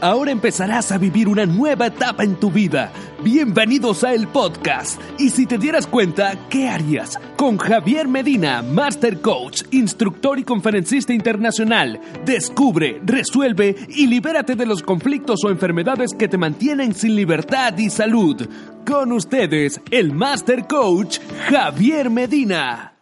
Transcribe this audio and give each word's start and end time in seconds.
Ahora 0.00 0.30
empezarás 0.30 0.92
a 0.92 0.98
vivir 0.98 1.26
una 1.26 1.44
nueva 1.44 1.86
etapa 1.88 2.22
en 2.22 2.36
tu 2.36 2.52
vida. 2.52 2.92
Bienvenidos 3.24 4.04
a 4.04 4.14
el 4.14 4.28
podcast. 4.28 5.00
Y 5.18 5.30
si 5.30 5.44
te 5.44 5.58
dieras 5.58 5.88
cuenta, 5.88 6.38
¿qué 6.48 6.68
harías? 6.68 7.18
Con 7.36 7.58
Javier 7.58 8.06
Medina, 8.06 8.62
Master 8.62 9.20
Coach, 9.20 9.62
instructor 9.72 10.38
y 10.38 10.44
conferencista 10.44 11.12
internacional. 11.12 12.00
Descubre, 12.24 13.00
resuelve 13.04 13.74
y 13.88 14.06
libérate 14.06 14.54
de 14.54 14.66
los 14.66 14.84
conflictos 14.84 15.40
o 15.44 15.50
enfermedades 15.50 16.12
que 16.16 16.28
te 16.28 16.38
mantienen 16.38 16.94
sin 16.94 17.16
libertad 17.16 17.76
y 17.76 17.90
salud. 17.90 18.48
Con 18.86 19.10
ustedes, 19.10 19.80
el 19.90 20.12
Master 20.12 20.68
Coach, 20.68 21.18
Javier 21.48 22.08
Medina. 22.08 22.97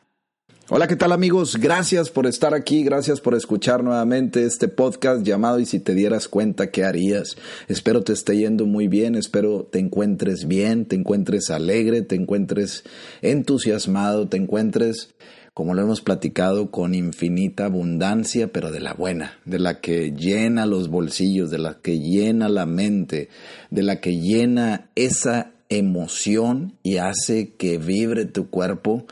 Hola, 0.68 0.88
¿qué 0.88 0.96
tal 0.96 1.12
amigos? 1.12 1.58
Gracias 1.60 2.10
por 2.10 2.26
estar 2.26 2.52
aquí, 2.52 2.82
gracias 2.82 3.20
por 3.20 3.36
escuchar 3.36 3.84
nuevamente 3.84 4.44
este 4.44 4.66
podcast 4.66 5.22
llamado 5.22 5.60
Y 5.60 5.64
si 5.64 5.78
te 5.78 5.94
dieras 5.94 6.26
cuenta, 6.26 6.72
¿qué 6.72 6.82
harías? 6.82 7.36
Espero 7.68 8.02
te 8.02 8.12
esté 8.12 8.36
yendo 8.36 8.66
muy 8.66 8.88
bien, 8.88 9.14
espero 9.14 9.62
te 9.62 9.78
encuentres 9.78 10.48
bien, 10.48 10.84
te 10.84 10.96
encuentres 10.96 11.50
alegre, 11.50 12.02
te 12.02 12.16
encuentres 12.16 12.82
entusiasmado, 13.22 14.28
te 14.28 14.38
encuentres, 14.38 15.14
como 15.54 15.72
lo 15.72 15.82
hemos 15.82 16.00
platicado, 16.00 16.72
con 16.72 16.96
infinita 16.96 17.66
abundancia, 17.66 18.52
pero 18.52 18.72
de 18.72 18.80
la 18.80 18.92
buena, 18.92 19.38
de 19.44 19.60
la 19.60 19.80
que 19.80 20.14
llena 20.16 20.66
los 20.66 20.88
bolsillos, 20.88 21.48
de 21.52 21.58
la 21.58 21.74
que 21.74 22.00
llena 22.00 22.48
la 22.48 22.66
mente, 22.66 23.28
de 23.70 23.84
la 23.84 24.00
que 24.00 24.18
llena 24.18 24.90
esa 24.96 25.52
emoción 25.68 26.74
y 26.82 26.96
hace 26.96 27.54
que 27.54 27.78
vibre 27.78 28.24
tu 28.24 28.50
cuerpo 28.50 29.06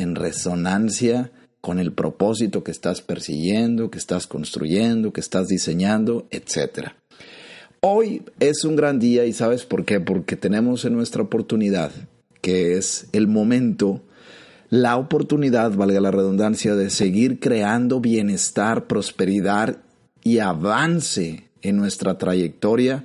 en 0.00 0.14
resonancia 0.14 1.30
con 1.60 1.78
el 1.78 1.92
propósito 1.92 2.64
que 2.64 2.70
estás 2.70 3.02
persiguiendo, 3.02 3.90
que 3.90 3.98
estás 3.98 4.26
construyendo, 4.26 5.12
que 5.12 5.20
estás 5.20 5.48
diseñando, 5.48 6.26
etc. 6.30 6.92
Hoy 7.80 8.22
es 8.40 8.64
un 8.64 8.76
gran 8.76 8.98
día 8.98 9.26
y 9.26 9.32
sabes 9.32 9.64
por 9.64 9.84
qué? 9.84 10.00
Porque 10.00 10.36
tenemos 10.36 10.84
en 10.84 10.94
nuestra 10.94 11.22
oportunidad, 11.22 11.92
que 12.40 12.76
es 12.76 13.08
el 13.12 13.28
momento, 13.28 14.02
la 14.70 14.96
oportunidad, 14.96 15.72
valga 15.72 16.00
la 16.00 16.10
redundancia, 16.10 16.74
de 16.74 16.90
seguir 16.90 17.40
creando 17.40 18.00
bienestar, 18.00 18.86
prosperidad 18.86 19.78
y 20.22 20.38
avance 20.38 21.50
en 21.62 21.76
nuestra 21.76 22.16
trayectoria 22.16 23.04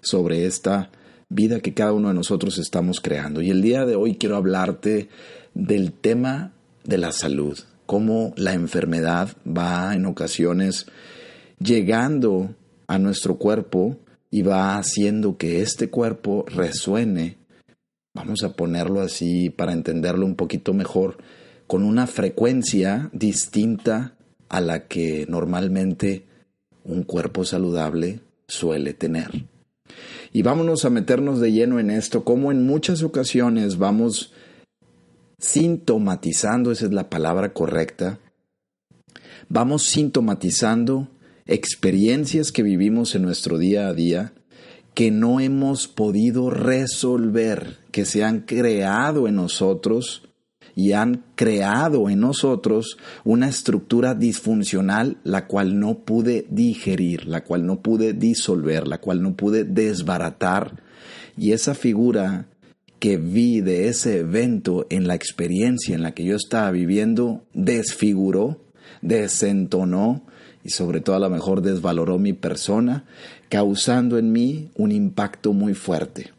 sobre 0.00 0.46
esta 0.46 0.90
vida 1.28 1.60
que 1.60 1.74
cada 1.74 1.92
uno 1.92 2.08
de 2.08 2.14
nosotros 2.14 2.58
estamos 2.58 3.00
creando. 3.00 3.42
Y 3.42 3.50
el 3.50 3.62
día 3.62 3.84
de 3.84 3.96
hoy 3.96 4.16
quiero 4.16 4.36
hablarte 4.36 5.08
del 5.56 5.92
tema 5.92 6.52
de 6.84 6.98
la 6.98 7.12
salud, 7.12 7.58
cómo 7.86 8.34
la 8.36 8.52
enfermedad 8.52 9.30
va 9.46 9.94
en 9.94 10.04
ocasiones 10.04 10.86
llegando 11.58 12.54
a 12.86 12.98
nuestro 12.98 13.36
cuerpo 13.36 13.96
y 14.30 14.42
va 14.42 14.76
haciendo 14.76 15.38
que 15.38 15.62
este 15.62 15.88
cuerpo 15.88 16.44
resuene, 16.46 17.38
vamos 18.14 18.42
a 18.42 18.52
ponerlo 18.52 19.00
así 19.00 19.48
para 19.48 19.72
entenderlo 19.72 20.26
un 20.26 20.36
poquito 20.36 20.74
mejor, 20.74 21.16
con 21.66 21.84
una 21.84 22.06
frecuencia 22.06 23.08
distinta 23.14 24.14
a 24.50 24.60
la 24.60 24.86
que 24.86 25.24
normalmente 25.26 26.26
un 26.84 27.02
cuerpo 27.02 27.44
saludable 27.46 28.20
suele 28.46 28.92
tener. 28.92 29.46
Y 30.34 30.42
vámonos 30.42 30.84
a 30.84 30.90
meternos 30.90 31.40
de 31.40 31.50
lleno 31.50 31.80
en 31.80 31.88
esto, 31.88 32.24
como 32.24 32.52
en 32.52 32.66
muchas 32.66 33.02
ocasiones 33.02 33.78
vamos 33.78 34.34
sintomatizando, 35.38 36.72
esa 36.72 36.86
es 36.86 36.92
la 36.92 37.10
palabra 37.10 37.52
correcta, 37.52 38.18
vamos 39.48 39.84
sintomatizando 39.84 41.08
experiencias 41.46 42.52
que 42.52 42.62
vivimos 42.62 43.14
en 43.14 43.22
nuestro 43.22 43.58
día 43.58 43.88
a 43.88 43.94
día 43.94 44.32
que 44.96 45.10
no 45.10 45.40
hemos 45.40 45.88
podido 45.88 46.48
resolver, 46.48 47.76
que 47.90 48.06
se 48.06 48.24
han 48.24 48.40
creado 48.40 49.28
en 49.28 49.34
nosotros 49.34 50.22
y 50.74 50.92
han 50.92 51.22
creado 51.34 52.08
en 52.08 52.20
nosotros 52.20 52.96
una 53.22 53.46
estructura 53.46 54.14
disfuncional 54.14 55.18
la 55.22 55.46
cual 55.46 55.78
no 55.78 55.98
pude 55.98 56.46
digerir, 56.48 57.26
la 57.26 57.44
cual 57.44 57.66
no 57.66 57.82
pude 57.82 58.14
disolver, 58.14 58.88
la 58.88 58.98
cual 58.98 59.22
no 59.22 59.36
pude 59.36 59.64
desbaratar. 59.64 60.82
Y 61.36 61.52
esa 61.52 61.74
figura 61.74 62.46
que 62.98 63.16
vi 63.16 63.60
de 63.60 63.88
ese 63.88 64.18
evento 64.18 64.86
en 64.90 65.06
la 65.06 65.14
experiencia 65.14 65.94
en 65.94 66.02
la 66.02 66.12
que 66.12 66.24
yo 66.24 66.36
estaba 66.36 66.70
viviendo 66.70 67.44
desfiguró, 67.52 68.60
desentonó 69.02 70.22
y 70.64 70.70
sobre 70.70 71.00
todo 71.00 71.16
a 71.16 71.20
lo 71.20 71.30
mejor 71.30 71.62
desvaloró 71.62 72.18
mi 72.18 72.32
persona, 72.32 73.04
causando 73.48 74.18
en 74.18 74.32
mí 74.32 74.70
un 74.74 74.90
impacto 74.90 75.52
muy 75.52 75.74
fuerte. 75.74 76.32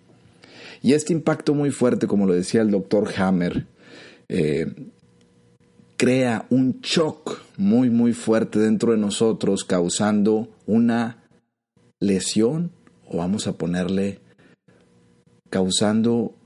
Y 0.82 0.94
este 0.94 1.14
impacto 1.14 1.54
muy 1.54 1.72
fuerte, 1.72 2.08
como 2.08 2.26
lo 2.26 2.34
decía 2.34 2.62
el 2.62 2.72
doctor 2.72 3.10
Hammer, 3.18 3.66
eh, 4.28 4.68
crea 5.96 6.46
un 6.50 6.80
shock 6.82 7.42
muy, 7.58 7.90
muy 7.90 8.14
fuerte 8.14 8.60
dentro 8.60 8.92
de 8.92 8.98
nosotros, 8.98 9.64
causando 9.64 10.50
una 10.66 11.24
lesión, 12.00 12.72
o 13.08 13.18
vamos 13.18 13.48
a 13.48 13.54
ponerle, 13.54 14.20
causando 15.50 16.37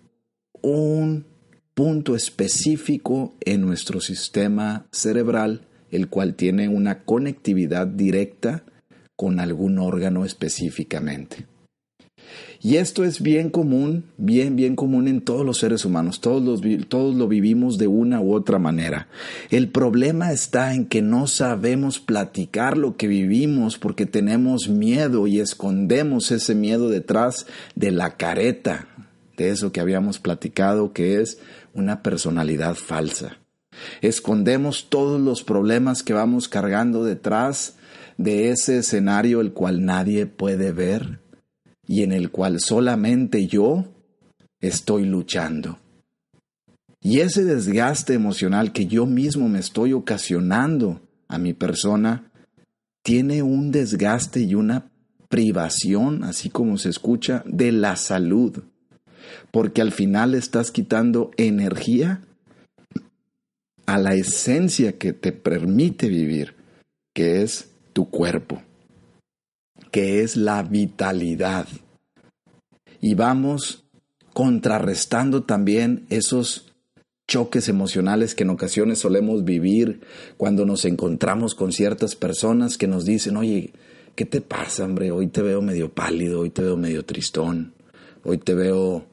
un 0.61 1.25
punto 1.73 2.15
específico 2.15 3.33
en 3.41 3.61
nuestro 3.61 4.01
sistema 4.01 4.85
cerebral, 4.91 5.61
el 5.89 6.09
cual 6.09 6.35
tiene 6.35 6.69
una 6.69 7.03
conectividad 7.03 7.87
directa 7.87 8.63
con 9.15 9.39
algún 9.39 9.79
órgano 9.79 10.25
específicamente. 10.25 11.45
Y 12.63 12.77
esto 12.77 13.03
es 13.03 13.21
bien 13.21 13.49
común, 13.49 14.05
bien, 14.17 14.55
bien 14.55 14.75
común 14.75 15.07
en 15.07 15.21
todos 15.21 15.43
los 15.43 15.57
seres 15.57 15.83
humanos, 15.83 16.21
todos, 16.21 16.61
todos 16.89 17.15
lo 17.15 17.27
vivimos 17.27 17.79
de 17.79 17.87
una 17.87 18.21
u 18.21 18.33
otra 18.33 18.59
manera. 18.59 19.07
El 19.49 19.69
problema 19.69 20.31
está 20.31 20.75
en 20.75 20.85
que 20.85 21.01
no 21.01 21.25
sabemos 21.25 21.99
platicar 21.99 22.77
lo 22.77 22.97
que 22.97 23.07
vivimos 23.07 23.79
porque 23.79 24.05
tenemos 24.05 24.69
miedo 24.69 25.25
y 25.25 25.39
escondemos 25.39 26.29
ese 26.29 26.53
miedo 26.53 26.89
detrás 26.89 27.47
de 27.73 27.91
la 27.91 28.15
careta, 28.17 28.87
de 29.37 29.49
eso 29.49 29.71
que 29.71 29.79
habíamos 29.79 30.19
platicado, 30.19 30.93
que 30.93 31.21
es 31.21 31.39
una 31.73 32.03
personalidad 32.03 32.75
falsa. 32.75 33.37
Escondemos 34.01 34.89
todos 34.89 35.19
los 35.19 35.43
problemas 35.43 36.03
que 36.03 36.13
vamos 36.13 36.47
cargando 36.47 37.03
detrás 37.03 37.75
de 38.17 38.49
ese 38.49 38.79
escenario 38.79 39.41
el 39.41 39.53
cual 39.53 39.85
nadie 39.85 40.25
puede 40.25 40.71
ver 40.71 41.19
y 41.87 42.03
en 42.03 42.11
el 42.11 42.31
cual 42.31 42.59
solamente 42.59 43.47
yo 43.47 43.85
estoy 44.59 45.05
luchando. 45.05 45.79
Y 47.01 47.19
ese 47.19 47.43
desgaste 47.43 48.13
emocional 48.13 48.71
que 48.71 48.85
yo 48.85 49.05
mismo 49.07 49.49
me 49.49 49.59
estoy 49.59 49.93
ocasionando 49.93 51.01
a 51.27 51.39
mi 51.39 51.53
persona 51.53 52.31
tiene 53.01 53.41
un 53.41 53.71
desgaste 53.71 54.41
y 54.41 54.53
una 54.53 54.91
privación, 55.27 56.23
así 56.23 56.49
como 56.49 56.77
se 56.77 56.89
escucha, 56.89 57.43
de 57.47 57.71
la 57.71 57.95
salud 57.95 58.63
porque 59.51 59.81
al 59.81 59.91
final 59.91 60.35
estás 60.35 60.71
quitando 60.71 61.31
energía 61.37 62.21
a 63.85 63.97
la 63.97 64.13
esencia 64.13 64.97
que 64.97 65.13
te 65.13 65.31
permite 65.31 66.07
vivir, 66.07 66.55
que 67.13 67.41
es 67.41 67.69
tu 67.93 68.09
cuerpo, 68.09 68.61
que 69.91 70.21
es 70.21 70.37
la 70.37 70.63
vitalidad. 70.63 71.67
Y 73.01 73.15
vamos 73.15 73.83
contrarrestando 74.33 75.43
también 75.43 76.05
esos 76.09 76.71
choques 77.27 77.69
emocionales 77.69 78.35
que 78.35 78.43
en 78.43 78.49
ocasiones 78.49 78.99
solemos 78.99 79.43
vivir 79.43 80.01
cuando 80.37 80.65
nos 80.65 80.85
encontramos 80.85 81.55
con 81.55 81.71
ciertas 81.71 82.15
personas 82.15 82.77
que 82.77 82.87
nos 82.87 83.05
dicen, 83.05 83.37
oye, 83.37 83.71
¿qué 84.15 84.25
te 84.25 84.41
pasa, 84.41 84.85
hombre? 84.85 85.11
Hoy 85.11 85.27
te 85.27 85.41
veo 85.41 85.61
medio 85.61 85.93
pálido, 85.93 86.41
hoy 86.41 86.49
te 86.49 86.61
veo 86.61 86.77
medio 86.77 87.05
tristón, 87.05 87.73
hoy 88.23 88.37
te 88.37 88.53
veo 88.53 89.05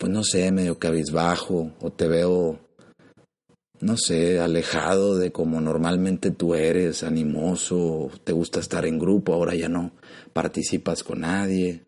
pues 0.00 0.10
no 0.10 0.24
sé, 0.24 0.50
medio 0.50 0.78
cabizbajo 0.78 1.72
o 1.78 1.90
te 1.90 2.08
veo, 2.08 2.58
no 3.80 3.98
sé, 3.98 4.40
alejado 4.40 5.18
de 5.18 5.30
como 5.30 5.60
normalmente 5.60 6.30
tú 6.30 6.54
eres, 6.54 7.02
animoso, 7.02 8.10
te 8.24 8.32
gusta 8.32 8.60
estar 8.60 8.86
en 8.86 8.98
grupo, 8.98 9.34
ahora 9.34 9.54
ya 9.54 9.68
no 9.68 9.92
participas 10.32 11.04
con 11.04 11.20
nadie. 11.20 11.82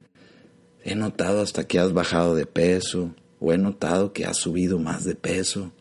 He 0.84 0.94
notado 0.94 1.40
hasta 1.40 1.66
que 1.66 1.78
has 1.78 1.94
bajado 1.94 2.34
de 2.34 2.44
peso 2.44 3.14
o 3.40 3.54
he 3.54 3.56
notado 3.56 4.12
que 4.12 4.26
has 4.26 4.36
subido 4.36 4.78
más 4.78 5.04
de 5.04 5.14
peso. 5.14 5.72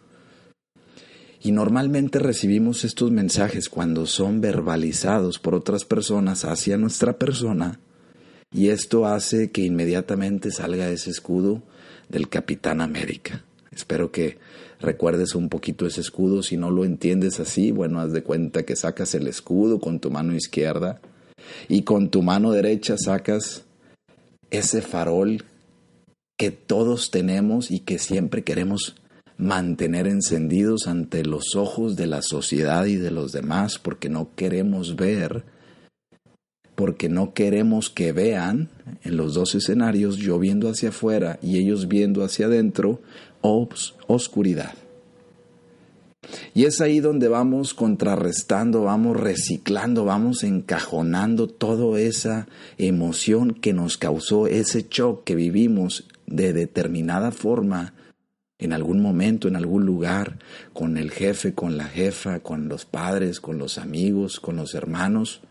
Y 1.44 1.52
normalmente 1.52 2.18
recibimos 2.18 2.86
estos 2.86 3.12
mensajes 3.12 3.68
cuando 3.68 4.06
son 4.06 4.40
verbalizados 4.40 5.38
por 5.38 5.54
otras 5.54 5.84
personas 5.84 6.46
hacia 6.46 6.78
nuestra 6.78 7.20
persona 7.20 7.82
y 8.54 8.70
esto 8.70 9.06
hace 9.06 9.50
que 9.52 9.64
inmediatamente 9.64 10.52
salga 10.52 10.90
ese 10.90 11.10
escudo 11.10 11.64
del 12.12 12.30
Capitán 12.30 12.82
América. 12.82 13.44
Espero 13.72 14.12
que 14.12 14.38
recuerdes 14.82 15.34
un 15.34 15.48
poquito 15.48 15.86
ese 15.86 16.02
escudo. 16.02 16.44
Si 16.44 16.58
no 16.58 16.70
lo 16.70 16.84
entiendes 16.84 17.40
así, 17.40 17.72
bueno, 17.72 18.00
haz 18.02 18.12
de 18.12 18.22
cuenta 18.22 18.64
que 18.64 18.76
sacas 18.76 19.16
el 19.16 19.28
escudo 19.28 19.80
con 19.80 20.00
tu 20.00 20.12
mano 20.12 20.36
izquierda 20.36 21.00
y 21.70 21.84
con 21.84 22.10
tu 22.10 22.22
mano 22.22 22.52
derecha 22.52 22.98
sacas 22.98 23.64
ese 24.50 24.82
farol 24.82 25.46
que 26.38 26.52
todos 26.52 27.12
tenemos 27.12 27.72
y 27.72 27.80
que 27.80 27.98
siempre 27.98 28.44
queremos 28.44 28.96
mantener 29.38 30.06
encendidos 30.08 30.88
ante 30.88 31.24
los 31.24 31.56
ojos 31.56 31.96
de 31.96 32.08
la 32.08 32.22
sociedad 32.22 32.86
y 32.86 32.96
de 32.98 33.12
los 33.12 33.32
demás 33.32 33.80
porque 33.80 34.10
no 34.10 34.30
queremos 34.36 34.96
ver, 34.96 35.44
porque 36.82 37.10
no 37.10 37.36
queremos 37.36 37.92
que 37.92 38.12
vean 38.12 38.70
en 39.04 39.16
los 39.16 39.36
dos 39.36 39.54
escenarios, 39.54 40.18
yo 40.18 40.40
viendo 40.40 40.68
hacia 40.68 40.90
afuera 40.90 41.38
y 41.40 41.60
ellos 41.60 41.88
viendo 41.88 42.24
hacia 42.24 42.48
adentro, 42.48 43.02
oscuridad. 44.08 44.74
Y 46.56 46.66
es 46.66 46.82
ahí 46.82 47.00
donde 47.00 47.28
vamos 47.28 47.76
contrarrestando, 47.76 48.82
vamos 48.82 49.16
reciclando, 49.16 50.06
vamos 50.06 50.44
encajonando 50.44 51.46
toda 51.46 52.00
esa 52.02 52.48
emoción 52.80 53.54
que 53.54 53.74
nos 53.74 54.00
causó 54.00 54.48
ese 54.48 54.88
shock 54.90 55.24
que 55.24 55.36
vivimos 55.36 56.08
de 56.26 56.52
determinada 56.52 57.30
forma 57.30 57.94
en 58.58 58.74
algún 58.74 59.04
momento, 59.04 59.48
en 59.48 59.56
algún 59.56 59.86
lugar, 59.86 60.40
con 60.74 60.98
el 60.98 61.12
jefe, 61.12 61.54
con 61.54 61.78
la 61.78 61.86
jefa, 61.86 62.40
con 62.40 62.70
los 62.70 62.86
padres, 62.86 63.40
con 63.40 63.60
los 63.60 63.78
amigos, 63.78 64.40
con 64.40 64.56
los 64.56 64.74
hermanos. 64.74 65.42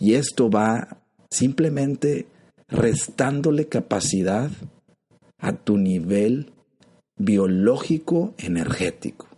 Y 0.00 0.14
esto 0.14 0.50
va 0.50 0.98
simplemente 1.30 2.26
restándole 2.68 3.66
capacidad 3.66 4.50
a 5.38 5.52
tu 5.52 5.76
nivel 5.76 6.52
biológico 7.16 8.34
energético. 8.38 9.28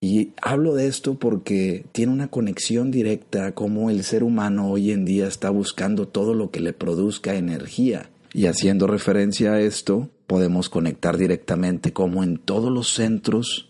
Y 0.00 0.32
hablo 0.42 0.74
de 0.74 0.88
esto 0.88 1.14
porque 1.14 1.84
tiene 1.92 2.12
una 2.12 2.26
conexión 2.26 2.90
directa 2.90 3.46
a 3.46 3.52
cómo 3.52 3.88
el 3.88 4.02
ser 4.02 4.24
humano 4.24 4.68
hoy 4.68 4.90
en 4.90 5.04
día 5.04 5.28
está 5.28 5.48
buscando 5.50 6.08
todo 6.08 6.34
lo 6.34 6.50
que 6.50 6.60
le 6.60 6.72
produzca 6.72 7.36
energía. 7.36 8.10
Y 8.34 8.46
haciendo 8.46 8.88
referencia 8.88 9.52
a 9.52 9.60
esto, 9.60 10.10
podemos 10.26 10.68
conectar 10.68 11.18
directamente 11.18 11.92
como 11.92 12.24
en 12.24 12.38
todos 12.38 12.72
los 12.72 12.92
centros 12.92 13.68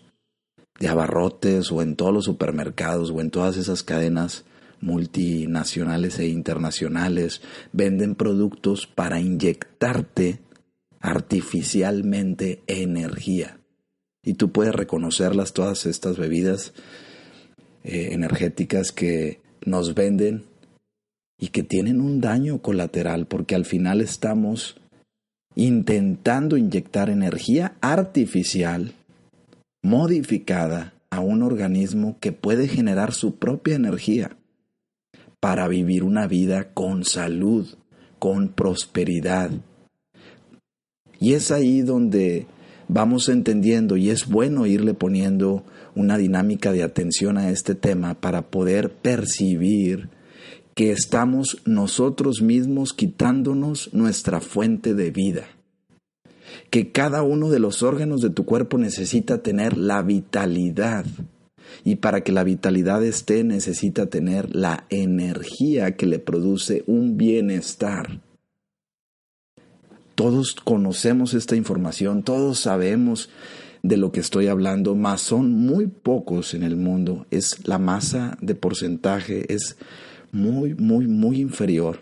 de 0.79 0.87
abarrotes 0.87 1.71
o 1.71 1.83
en 1.83 1.95
todos 1.95 2.13
los 2.13 2.25
supermercados 2.25 3.11
o 3.11 3.21
en 3.21 3.29
todas 3.29 3.55
esas 3.57 3.83
cadenas 3.83 4.43
multinacionales 4.83 6.19
e 6.19 6.27
internacionales 6.27 7.41
venden 7.71 8.15
productos 8.15 8.85
para 8.85 9.19
inyectarte 9.19 10.39
artificialmente 10.99 12.61
energía. 12.67 13.57
Y 14.23 14.33
tú 14.33 14.51
puedes 14.51 14.75
reconocerlas, 14.75 15.53
todas 15.53 15.85
estas 15.85 16.17
bebidas 16.17 16.73
eh, 17.83 18.09
energéticas 18.11 18.91
que 18.91 19.41
nos 19.65 19.95
venden 19.95 20.45
y 21.39 21.47
que 21.49 21.63
tienen 21.63 21.99
un 21.99 22.21
daño 22.21 22.61
colateral 22.61 23.25
porque 23.25 23.55
al 23.55 23.65
final 23.65 24.01
estamos 24.01 24.77
intentando 25.55 26.57
inyectar 26.57 27.09
energía 27.09 27.75
artificial 27.81 28.93
modificada 29.81 30.93
a 31.09 31.19
un 31.19 31.43
organismo 31.43 32.17
que 32.19 32.31
puede 32.31 32.67
generar 32.67 33.13
su 33.13 33.35
propia 33.35 33.75
energía 33.75 34.37
para 35.43 35.67
vivir 35.67 36.05
una 36.05 36.25
vida 36.25 36.69
con 36.73 37.03
salud, 37.03 37.67
con 38.17 38.47
prosperidad. 38.47 39.51
Y 41.19 41.33
es 41.33 41.51
ahí 41.51 41.81
donde 41.81 42.47
vamos 42.87 43.27
entendiendo 43.27 43.97
y 43.97 44.09
es 44.09 44.25
bueno 44.25 44.65
irle 44.65 44.93
poniendo 44.93 45.65
una 45.95 46.17
dinámica 46.17 46.71
de 46.71 46.81
atención 46.81 47.37
a 47.37 47.49
este 47.49 47.75
tema 47.75 48.13
para 48.13 48.43
poder 48.43 48.93
percibir 48.93 50.07
que 50.75 50.93
estamos 50.93 51.61
nosotros 51.65 52.41
mismos 52.41 52.93
quitándonos 52.93 53.93
nuestra 53.93 54.39
fuente 54.39 54.93
de 54.93 55.11
vida, 55.11 55.43
que 56.69 56.93
cada 56.93 57.21
uno 57.21 57.49
de 57.49 57.59
los 57.59 57.83
órganos 57.83 58.21
de 58.21 58.29
tu 58.29 58.45
cuerpo 58.45 58.77
necesita 58.77 59.39
tener 59.39 59.77
la 59.77 60.03
vitalidad 60.03 61.03
y 61.83 61.95
para 61.95 62.21
que 62.21 62.31
la 62.31 62.43
vitalidad 62.43 63.03
esté 63.03 63.43
necesita 63.43 64.07
tener 64.07 64.55
la 64.55 64.85
energía 64.89 65.95
que 65.95 66.05
le 66.05 66.19
produce 66.19 66.83
un 66.87 67.17
bienestar. 67.17 68.21
Todos 70.15 70.53
conocemos 70.53 71.33
esta 71.33 71.55
información, 71.55 72.23
todos 72.23 72.59
sabemos 72.59 73.29
de 73.81 73.97
lo 73.97 74.11
que 74.11 74.21
estoy 74.21 74.47
hablando, 74.47 74.95
mas 74.95 75.21
son 75.21 75.51
muy 75.51 75.87
pocos 75.87 76.53
en 76.53 76.63
el 76.63 76.77
mundo. 76.77 77.25
Es 77.31 77.67
la 77.67 77.79
masa 77.79 78.37
de 78.41 78.55
porcentaje 78.55 79.53
es 79.53 79.75
muy, 80.31 80.73
muy, 80.75 81.07
muy 81.07 81.41
inferior. 81.41 81.99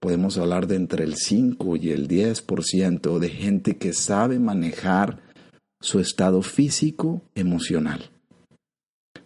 Podemos 0.00 0.38
hablar 0.38 0.66
de 0.66 0.76
entre 0.76 1.04
el 1.04 1.16
5 1.16 1.76
y 1.76 1.90
el 1.90 2.08
10% 2.08 3.18
de 3.18 3.28
gente 3.28 3.76
que 3.76 3.92
sabe 3.92 4.38
manejar 4.38 5.18
su 5.80 6.00
estado 6.00 6.42
físico 6.42 7.22
emocional 7.34 8.09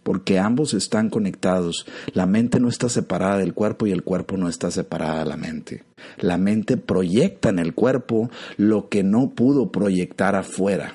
porque 0.04 0.38
ambos 0.38 0.74
están 0.74 1.10
conectados. 1.10 1.86
La 2.12 2.26
mente 2.26 2.60
no 2.60 2.68
está 2.68 2.88
separada 2.88 3.38
del 3.38 3.54
cuerpo 3.54 3.88
y 3.88 3.90
el 3.90 4.04
cuerpo 4.04 4.36
no 4.36 4.48
está 4.48 4.70
separada 4.70 5.24
de 5.24 5.30
la 5.30 5.36
mente. 5.36 5.82
La 6.20 6.38
mente 6.38 6.76
proyecta 6.76 7.48
en 7.48 7.58
el 7.58 7.74
cuerpo 7.74 8.30
lo 8.56 8.88
que 8.88 9.02
no 9.02 9.30
pudo 9.30 9.72
proyectar 9.72 10.36
afuera 10.36 10.94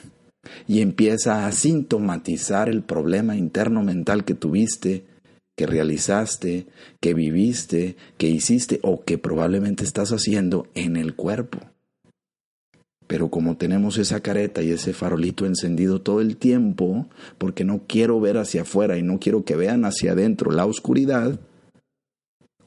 y 0.67 0.81
empieza 0.81 1.45
a 1.45 1.51
sintomatizar 1.51 2.69
el 2.69 2.83
problema 2.83 3.35
interno 3.35 3.83
mental 3.83 4.23
que 4.23 4.35
tuviste, 4.35 5.05
que 5.57 5.65
realizaste, 5.65 6.67
que 7.01 7.13
viviste, 7.13 7.97
que 8.17 8.29
hiciste 8.29 8.79
o 8.83 9.03
que 9.03 9.17
probablemente 9.17 9.83
estás 9.83 10.11
haciendo 10.11 10.67
en 10.73 10.95
el 10.95 11.15
cuerpo. 11.15 11.59
Pero 13.09 13.29
como 13.29 13.57
tenemos 13.57 13.97
esa 13.97 14.19
careta 14.19 14.61
y 14.61 14.69
ese 14.69 14.93
farolito 14.93 15.47
encendido 15.47 15.99
todo 15.99 16.21
el 16.21 16.37
tiempo, 16.37 17.07
porque 17.39 17.63
no 17.63 17.81
quiero 17.87 18.19
ver 18.19 18.37
hacia 18.37 18.61
afuera 18.61 18.99
y 18.99 19.01
no 19.01 19.19
quiero 19.19 19.43
que 19.43 19.55
vean 19.55 19.83
hacia 19.83 20.11
adentro 20.11 20.51
la 20.51 20.67
oscuridad, 20.67 21.39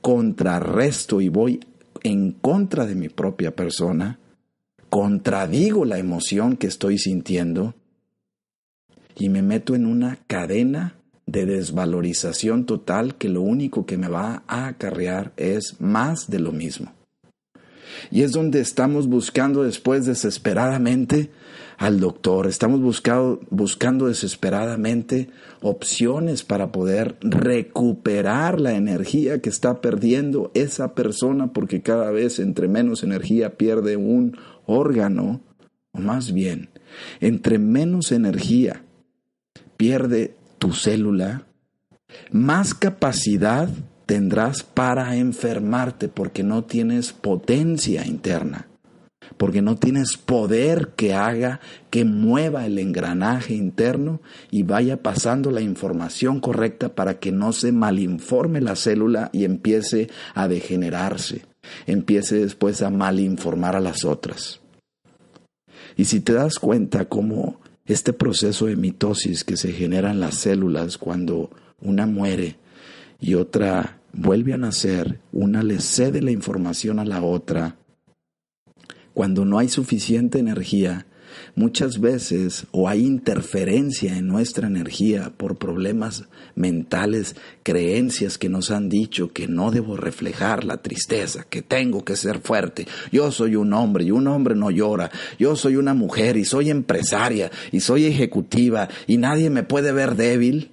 contrarresto 0.00 1.20
y 1.20 1.28
voy 1.28 1.60
en 2.02 2.32
contra 2.32 2.86
de 2.86 2.96
mi 2.96 3.08
propia 3.08 3.54
persona, 3.54 4.18
contradigo 4.90 5.84
la 5.84 5.98
emoción 5.98 6.56
que 6.56 6.66
estoy 6.66 6.98
sintiendo 6.98 7.74
y 9.16 9.28
me 9.28 9.42
meto 9.42 9.76
en 9.76 9.86
una 9.86 10.16
cadena 10.26 10.96
de 11.24 11.46
desvalorización 11.46 12.66
total 12.66 13.14
que 13.14 13.28
lo 13.28 13.42
único 13.42 13.86
que 13.86 13.96
me 13.96 14.08
va 14.08 14.42
a 14.48 14.66
acarrear 14.66 15.32
es 15.36 15.80
más 15.80 16.28
de 16.28 16.40
lo 16.40 16.50
mismo. 16.50 16.92
Y 18.10 18.22
es 18.22 18.32
donde 18.32 18.60
estamos 18.60 19.06
buscando 19.06 19.62
después 19.62 20.06
desesperadamente 20.06 21.30
al 21.78 21.98
doctor, 21.98 22.46
estamos 22.46 22.80
buscando, 22.80 23.40
buscando 23.50 24.06
desesperadamente 24.06 25.30
opciones 25.60 26.44
para 26.44 26.70
poder 26.70 27.16
recuperar 27.22 28.60
la 28.60 28.74
energía 28.74 29.40
que 29.40 29.48
está 29.48 29.80
perdiendo 29.80 30.50
esa 30.54 30.94
persona 30.94 31.52
porque 31.52 31.82
cada 31.82 32.10
vez 32.10 32.38
entre 32.38 32.68
menos 32.68 33.02
energía 33.02 33.56
pierde 33.56 33.96
un 33.96 34.36
órgano, 34.66 35.40
o 35.92 35.98
más 35.98 36.32
bien, 36.32 36.68
entre 37.20 37.58
menos 37.58 38.12
energía 38.12 38.84
pierde 39.76 40.36
tu 40.58 40.72
célula, 40.72 41.46
más 42.30 42.74
capacidad 42.74 43.68
tendrás 44.12 44.62
para 44.62 45.16
enfermarte 45.16 46.08
porque 46.08 46.42
no 46.42 46.64
tienes 46.64 47.14
potencia 47.14 48.06
interna, 48.06 48.68
porque 49.38 49.62
no 49.62 49.76
tienes 49.76 50.18
poder 50.18 50.88
que 50.96 51.14
haga 51.14 51.60
que 51.88 52.04
mueva 52.04 52.66
el 52.66 52.78
engranaje 52.78 53.54
interno 53.54 54.20
y 54.50 54.64
vaya 54.64 55.02
pasando 55.02 55.50
la 55.50 55.62
información 55.62 56.40
correcta 56.40 56.94
para 56.94 57.20
que 57.20 57.32
no 57.32 57.54
se 57.54 57.72
malinforme 57.72 58.60
la 58.60 58.76
célula 58.76 59.30
y 59.32 59.46
empiece 59.46 60.10
a 60.34 60.46
degenerarse, 60.46 61.46
empiece 61.86 62.36
después 62.36 62.82
a 62.82 62.90
malinformar 62.90 63.76
a 63.76 63.80
las 63.80 64.04
otras. 64.04 64.60
Y 65.96 66.04
si 66.04 66.20
te 66.20 66.34
das 66.34 66.58
cuenta 66.58 67.06
cómo 67.06 67.62
este 67.86 68.12
proceso 68.12 68.66
de 68.66 68.76
mitosis 68.76 69.42
que 69.42 69.56
se 69.56 69.72
genera 69.72 70.10
en 70.10 70.20
las 70.20 70.34
células 70.34 70.98
cuando 70.98 71.48
una 71.80 72.04
muere 72.04 72.56
y 73.18 73.36
otra 73.36 74.00
vuelve 74.12 74.52
a 74.52 74.58
nacer, 74.58 75.20
una 75.32 75.62
le 75.62 75.80
cede 75.80 76.22
la 76.22 76.30
información 76.30 76.98
a 76.98 77.04
la 77.04 77.22
otra. 77.22 77.76
Cuando 79.14 79.44
no 79.44 79.58
hay 79.58 79.68
suficiente 79.68 80.38
energía, 80.38 81.06
muchas 81.54 82.00
veces 82.00 82.66
o 82.70 82.88
hay 82.88 83.04
interferencia 83.04 84.16
en 84.16 84.26
nuestra 84.26 84.66
energía 84.66 85.32
por 85.36 85.56
problemas 85.56 86.24
mentales, 86.54 87.36
creencias 87.62 88.38
que 88.38 88.48
nos 88.48 88.70
han 88.70 88.88
dicho 88.88 89.32
que 89.32 89.48
no 89.48 89.70
debo 89.70 89.96
reflejar 89.96 90.64
la 90.64 90.78
tristeza, 90.78 91.44
que 91.48 91.62
tengo 91.62 92.04
que 92.04 92.16
ser 92.16 92.40
fuerte. 92.40 92.86
Yo 93.10 93.30
soy 93.32 93.56
un 93.56 93.72
hombre 93.72 94.04
y 94.04 94.10
un 94.10 94.26
hombre 94.28 94.54
no 94.54 94.70
llora. 94.70 95.10
Yo 95.38 95.56
soy 95.56 95.76
una 95.76 95.94
mujer 95.94 96.36
y 96.36 96.44
soy 96.44 96.70
empresaria 96.70 97.50
y 97.70 97.80
soy 97.80 98.06
ejecutiva 98.06 98.88
y 99.06 99.18
nadie 99.18 99.50
me 99.50 99.62
puede 99.62 99.92
ver 99.92 100.16
débil. 100.16 100.70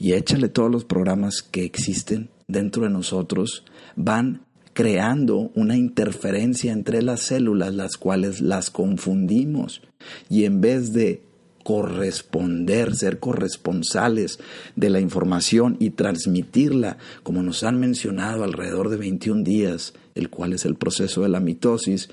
Y 0.00 0.12
échale 0.12 0.48
todos 0.48 0.70
los 0.70 0.84
programas 0.84 1.42
que 1.42 1.64
existen 1.64 2.30
dentro 2.48 2.84
de 2.84 2.90
nosotros 2.90 3.64
van 3.94 4.42
creando 4.72 5.50
una 5.54 5.76
interferencia 5.76 6.72
entre 6.72 7.02
las 7.02 7.20
células, 7.20 7.74
las 7.74 7.96
cuales 7.96 8.40
las 8.40 8.70
confundimos. 8.70 9.82
Y 10.30 10.44
en 10.44 10.60
vez 10.60 10.92
de 10.92 11.22
corresponder, 11.64 12.96
ser 12.96 13.18
corresponsales 13.18 14.38
de 14.74 14.88
la 14.88 15.00
información 15.00 15.76
y 15.78 15.90
transmitirla, 15.90 16.96
como 17.22 17.42
nos 17.42 17.62
han 17.62 17.78
mencionado, 17.78 18.44
alrededor 18.44 18.88
de 18.88 18.96
21 18.96 19.42
días, 19.42 19.92
el 20.14 20.30
cual 20.30 20.54
es 20.54 20.64
el 20.64 20.76
proceso 20.76 21.22
de 21.22 21.28
la 21.28 21.40
mitosis, 21.40 22.08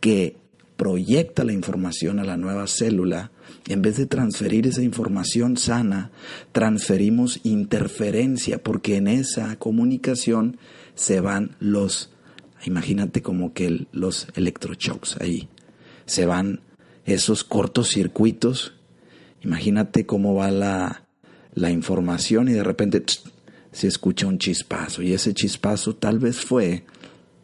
que 0.00 0.36
proyecta 0.76 1.44
la 1.44 1.52
información 1.52 2.18
a 2.18 2.24
la 2.24 2.36
nueva 2.36 2.66
célula, 2.66 3.30
en 3.68 3.82
vez 3.82 3.96
de 3.96 4.06
transferir 4.06 4.66
esa 4.66 4.82
información 4.82 5.56
sana, 5.56 6.10
transferimos 6.52 7.40
interferencia, 7.44 8.62
porque 8.62 8.96
en 8.96 9.08
esa 9.08 9.56
comunicación 9.56 10.56
se 10.94 11.20
van 11.20 11.56
los, 11.60 12.10
imagínate 12.64 13.22
como 13.22 13.52
que 13.52 13.86
los 13.92 14.28
electroshocks 14.34 15.18
ahí, 15.20 15.48
se 16.06 16.26
van 16.26 16.60
esos 17.04 17.44
cortocircuitos. 17.44 18.74
Imagínate 19.42 20.06
cómo 20.06 20.34
va 20.34 20.50
la, 20.50 21.06
la 21.54 21.70
información 21.70 22.48
y 22.48 22.52
de 22.52 22.64
repente 22.64 23.02
se 23.72 23.86
escucha 23.86 24.26
un 24.26 24.38
chispazo. 24.38 25.02
Y 25.02 25.12
ese 25.12 25.34
chispazo 25.34 25.94
tal 25.94 26.18
vez 26.18 26.40
fue 26.40 26.84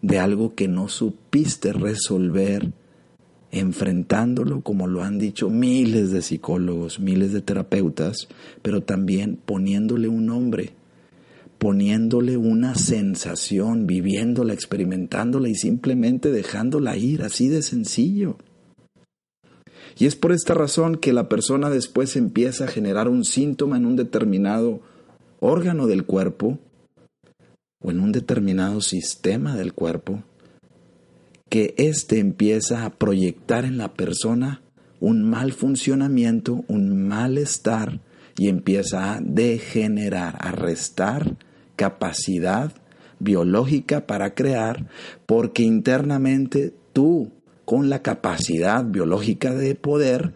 de 0.03 0.19
algo 0.19 0.55
que 0.55 0.69
no 0.69 0.89
supiste 0.89 1.73
resolver 1.73 2.73
enfrentándolo 3.55 4.63
como 4.63 4.89
lo 4.89 5.03
han 5.03 5.19
dicho 5.19 5.49
miles 5.49 6.11
de 6.11 6.23
psicólogos, 6.23 6.99
miles 6.99 7.33
de 7.33 7.41
terapeutas, 7.41 8.29
pero 8.63 8.83
también 8.83 9.39
poniéndole 9.45 10.09
un 10.09 10.27
nombre, 10.27 10.73
poniéndole 11.59 12.37
una 12.37 12.75
sensación, 12.75 13.87
viviéndola, 13.87 14.53
experimentándola 14.53 15.49
y 15.49 15.55
simplemente 15.55 16.33
dejándola 16.33 16.97
ir, 16.97 17.23
así 17.23 17.49
de 17.49 17.63
sencillo. 17.63 18.37
Y 19.97 20.07
es 20.07 20.17
por 20.17 20.33
esta 20.33 20.55
razón 20.55 20.97
que 20.97 21.13
la 21.13 21.29
persona 21.29 21.71
después 21.71 22.17
empieza 22.17 22.65
a 22.65 22.69
generar 22.69 23.09
un 23.09 23.25
síntoma 23.25 23.77
en 23.77 23.87
un 23.87 23.95
determinado 23.95 24.81
órgano 25.39 25.87
del 25.87 26.05
cuerpo 26.05 26.59
o 27.81 27.91
en 27.93 28.01
un 28.01 28.11
determinado 28.11 28.81
sistema 28.81 29.57
del 29.57 29.73
cuerpo, 29.73 30.25
que 31.55 31.73
éste 31.79 32.19
empieza 32.19 32.85
a 32.85 32.91
proyectar 32.91 33.65
en 33.65 33.79
la 33.79 33.95
persona 33.95 34.61
un 34.99 35.23
mal 35.23 35.53
funcionamiento, 35.53 36.65
un 36.67 37.07
malestar 37.07 38.01
y 38.37 38.49
empieza 38.49 39.15
a 39.15 39.21
degenerar, 39.21 40.37
a 40.41 40.51
restar 40.51 41.37
capacidad 41.77 42.73
biológica 43.21 44.05
para 44.05 44.35
crear, 44.35 44.89
porque 45.27 45.63
internamente 45.63 46.75
tú 46.93 47.31
con 47.65 47.89
la 47.89 48.03
capacidad 48.03 48.85
biológica 48.85 49.55
de 49.55 49.77
poder, 49.77 50.35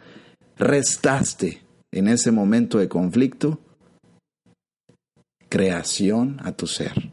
restaste 0.56 1.64
en 1.90 2.06
ese 2.06 2.30
momento 2.30 2.78
de 2.78 2.88
conflicto 2.88 3.58
creación 5.48 6.36
a 6.44 6.52
tu 6.52 6.68
ser. 6.68 7.12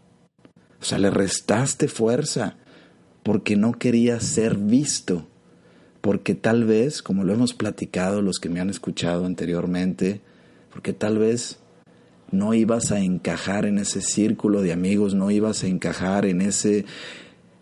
O 0.79 0.83
sea, 0.85 0.99
le 0.99 1.09
restaste 1.09 1.87
fuerza 1.87 2.57
porque 3.25 3.55
no 3.55 3.71
querías 3.71 4.23
ser 4.23 4.55
visto, 4.55 5.25
porque 6.01 6.35
tal 6.35 6.63
vez, 6.63 7.01
como 7.01 7.23
lo 7.23 7.33
hemos 7.33 7.55
platicado 7.55 8.21
los 8.21 8.37
que 8.37 8.49
me 8.49 8.59
han 8.59 8.69
escuchado 8.69 9.25
anteriormente, 9.25 10.21
porque 10.71 10.93
tal 10.93 11.17
vez 11.17 11.57
no 12.29 12.53
ibas 12.53 12.91
a 12.91 12.99
encajar 12.99 13.65
en 13.65 13.79
ese 13.79 14.01
círculo 14.01 14.61
de 14.61 14.73
amigos, 14.73 15.15
no 15.15 15.31
ibas 15.31 15.63
a 15.63 15.67
encajar 15.67 16.27
en 16.27 16.39
ese 16.39 16.85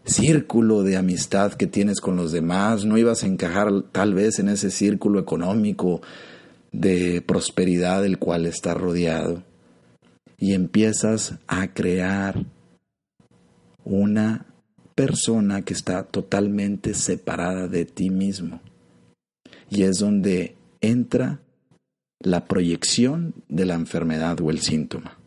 círculo 0.04 0.84
de 0.84 0.98
amistad 0.98 1.54
que 1.54 1.68
tienes 1.68 2.02
con 2.02 2.18
los 2.18 2.34
demás, 2.34 2.84
no 2.84 2.98
ibas 2.98 3.24
a 3.24 3.28
encajar 3.28 3.70
tal 3.94 4.14
vez 4.14 4.40
en 4.40 4.50
ese 4.50 4.70
círculo 4.70 5.18
económico 5.18 6.02
de 6.74 7.22
prosperidad 7.22 8.02
del 8.02 8.20
cual 8.20 8.48
estás 8.48 8.76
rodeado. 8.76 9.44
Y 10.38 10.56
empiezas 10.56 11.36
a 11.48 11.74
crear 11.74 12.48
una 13.86 14.53
persona 14.96 15.64
que 15.64 15.74
está 15.74 16.04
totalmente 16.04 16.94
separada 16.94 17.68
de 17.68 17.86
ti 17.86 18.10
mismo. 18.10 18.62
Y 19.70 19.84
es 19.84 20.00
donde 20.00 20.56
entra 20.82 21.40
la 22.20 22.46
proyección 22.46 23.34
de 23.50 23.66
la 23.66 23.74
enfermedad 23.74 24.40
o 24.42 24.50
el 24.50 24.60
síntoma. 24.60 25.18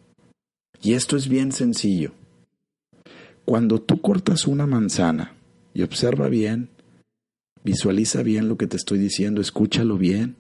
Y 0.82 0.94
esto 0.94 1.16
es 1.16 1.28
bien 1.28 1.52
sencillo. 1.52 2.12
Cuando 3.44 3.80
tú 3.80 4.00
cortas 4.00 4.46
una 4.46 4.66
manzana 4.66 5.34
y 5.74 5.82
observa 5.82 6.28
bien, 6.28 6.70
visualiza 7.64 8.22
bien 8.22 8.48
lo 8.48 8.56
que 8.56 8.66
te 8.66 8.76
estoy 8.76 8.98
diciendo, 8.98 9.40
escúchalo 9.40 9.98
bien. 9.98 10.36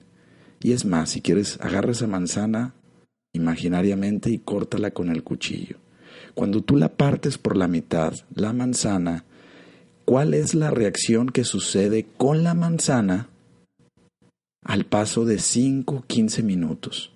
Y 0.60 0.72
es 0.72 0.84
más, 0.84 1.10
si 1.10 1.20
quieres, 1.20 1.58
agarra 1.60 1.92
esa 1.92 2.06
manzana 2.06 2.74
imaginariamente 3.32 4.30
y 4.30 4.38
córtala 4.38 4.90
con 4.90 5.10
el 5.10 5.22
cuchillo. 5.22 5.76
Cuando 6.36 6.62
tú 6.62 6.76
la 6.76 6.90
partes 6.90 7.36
por 7.38 7.56
la 7.56 7.66
mitad, 7.66 8.14
la 8.32 8.52
manzana, 8.52 9.24
¿cuál 10.04 10.34
es 10.34 10.54
la 10.54 10.70
reacción 10.70 11.30
que 11.30 11.42
sucede 11.42 12.06
con 12.16 12.44
la 12.44 12.54
manzana 12.54 13.28
al 14.62 14.84
paso 14.84 15.24
de 15.24 15.40
5 15.40 16.04
15 16.06 16.44
minutos? 16.44 17.12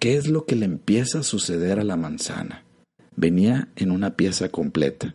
¿Qué 0.00 0.16
es 0.16 0.26
lo 0.26 0.44
que 0.44 0.56
le 0.56 0.64
empieza 0.64 1.20
a 1.20 1.22
suceder 1.22 1.78
a 1.78 1.84
la 1.84 1.96
manzana? 1.96 2.64
venía 3.18 3.68
en 3.74 3.90
una 3.90 4.14
pieza 4.14 4.48
completa. 4.48 5.14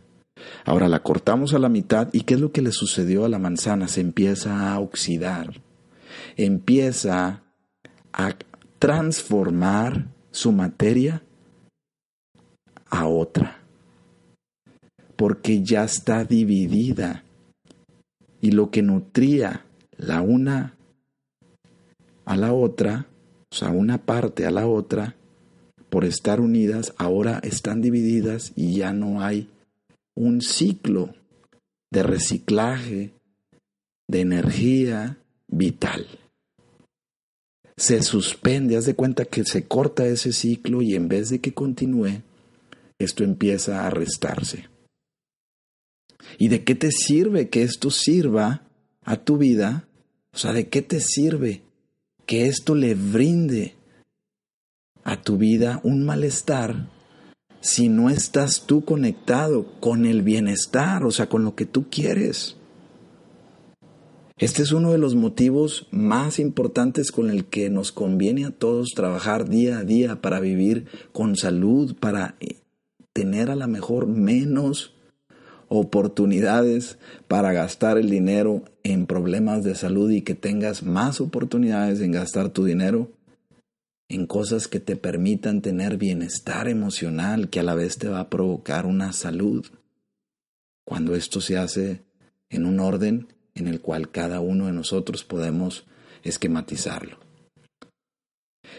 Ahora 0.66 0.90
la 0.90 1.02
cortamos 1.02 1.54
a 1.54 1.60
la 1.60 1.70
mitad 1.70 2.10
y 2.12 2.22
¿qué 2.22 2.34
es 2.34 2.40
lo 2.42 2.52
que 2.52 2.62
le 2.62 2.72
sucedió 2.72 3.24
a 3.24 3.30
la 3.30 3.40
manzana? 3.40 3.88
Se 3.88 4.02
empieza 4.02 4.72
a 4.72 4.80
oxidar, 4.80 5.62
empieza 6.36 7.44
a 8.12 8.36
transformar 8.78 10.08
su 10.32 10.52
materia 10.52 11.24
a 12.94 13.08
otra, 13.08 13.58
porque 15.16 15.64
ya 15.64 15.84
está 15.84 16.24
dividida 16.26 17.24
y 18.40 18.52
lo 18.52 18.70
que 18.70 18.84
nutría 18.84 19.66
la 19.98 20.22
una 20.22 20.76
a 22.26 22.38
la 22.38 22.54
otra, 22.54 23.08
o 23.52 23.56
sea, 23.56 23.72
una 23.72 23.98
parte 23.98 24.46
a 24.46 24.52
la 24.52 24.68
otra, 24.68 25.16
por 25.90 26.06
estar 26.06 26.40
unidas, 26.40 26.94
ahora 26.98 27.40
están 27.42 27.82
divididas 27.82 28.54
y 28.56 28.76
ya 28.76 28.94
no 28.94 29.22
hay 29.22 29.50
un 30.16 30.42
ciclo 30.42 31.16
de 31.92 32.04
reciclaje 32.04 33.14
de 34.08 34.22
energía 34.22 35.18
vital. 35.48 36.06
Se 37.76 38.04
suspende, 38.04 38.78
haz 38.78 38.86
de 38.86 38.94
cuenta 38.94 39.26
que 39.26 39.46
se 39.46 39.64
corta 39.68 40.06
ese 40.06 40.32
ciclo 40.32 40.84
y 40.84 40.94
en 40.94 41.08
vez 41.08 41.30
de 41.30 41.40
que 41.40 41.56
continúe, 41.56 42.22
esto 43.00 43.24
empieza 43.24 43.86
a 43.86 43.90
restarse. 43.90 44.70
¿Y 46.38 46.48
de 46.48 46.64
qué 46.64 46.76
te 46.76 46.92
sirve 46.92 47.50
que 47.50 47.64
esto 47.64 47.92
sirva 47.92 48.64
a 49.04 49.18
tu 49.18 49.38
vida? 49.38 49.88
O 50.34 50.38
sea, 50.38 50.54
¿de 50.54 50.70
qué 50.70 50.82
te 50.82 51.00
sirve 51.00 51.64
que 52.26 52.48
esto 52.48 52.76
le 52.76 52.96
brinde 52.96 53.76
a 55.04 55.22
tu 55.22 55.38
vida 55.38 55.82
un 55.84 56.06
malestar 56.06 56.88
si 57.64 57.88
no 57.88 58.10
estás 58.10 58.66
tú 58.66 58.84
conectado 58.84 59.66
con 59.80 60.06
el 60.06 60.22
bienestar, 60.22 61.06
o 61.06 61.12
sea, 61.12 61.30
con 61.30 61.46
lo 61.46 61.56
que 61.56 61.66
tú 61.66 61.86
quieres. 61.90 62.58
Este 64.38 64.64
es 64.64 64.74
uno 64.74 64.92
de 64.92 64.98
los 64.98 65.16
motivos 65.16 65.88
más 65.92 66.40
importantes 66.40 67.12
con 67.12 67.30
el 67.30 67.46
que 67.46 67.70
nos 67.70 67.94
conviene 67.94 68.46
a 68.46 68.52
todos 68.52 68.90
trabajar 68.94 69.48
día 69.48 69.80
a 69.80 69.84
día 69.84 70.22
para 70.22 70.42
vivir 70.42 70.88
con 71.14 71.38
salud, 71.38 71.96
para 71.98 72.36
tener 73.14 73.50
a 73.50 73.56
lo 73.56 73.68
mejor 73.68 74.08
menos 74.08 74.94
oportunidades 75.70 76.98
para 77.28 77.54
gastar 77.54 77.98
el 77.98 78.10
dinero 78.10 78.64
en 78.84 79.06
problemas 79.06 79.64
de 79.64 79.76
salud 79.76 80.12
y 80.12 80.22
que 80.22 80.36
tengas 80.36 80.84
más 80.84 81.22
oportunidades 81.22 82.02
en 82.02 82.12
gastar 82.12 82.50
tu 82.50 82.66
dinero 82.66 83.10
en 84.10 84.28
cosas 84.28 84.68
que 84.68 84.80
te 84.80 84.96
permitan 84.96 85.62
tener 85.62 85.98
bienestar 85.98 86.68
emocional 86.68 87.50
que 87.50 87.60
a 87.60 87.64
la 87.64 87.74
vez 87.74 87.98
te 87.98 88.10
va 88.10 88.20
a 88.20 88.30
provocar 88.30 88.86
una 88.86 89.14
salud. 89.14 89.66
Cuando 90.86 91.16
esto 91.16 91.42
se 91.42 91.58
hace 91.58 92.02
en 92.50 92.66
un 92.66 92.80
orden 92.80 93.28
en 93.56 93.68
el 93.68 93.82
cual 93.82 94.12
cada 94.12 94.40
uno 94.40 94.68
de 94.68 94.74
nosotros 94.74 95.24
podemos 95.24 95.86
esquematizarlo. 96.24 97.18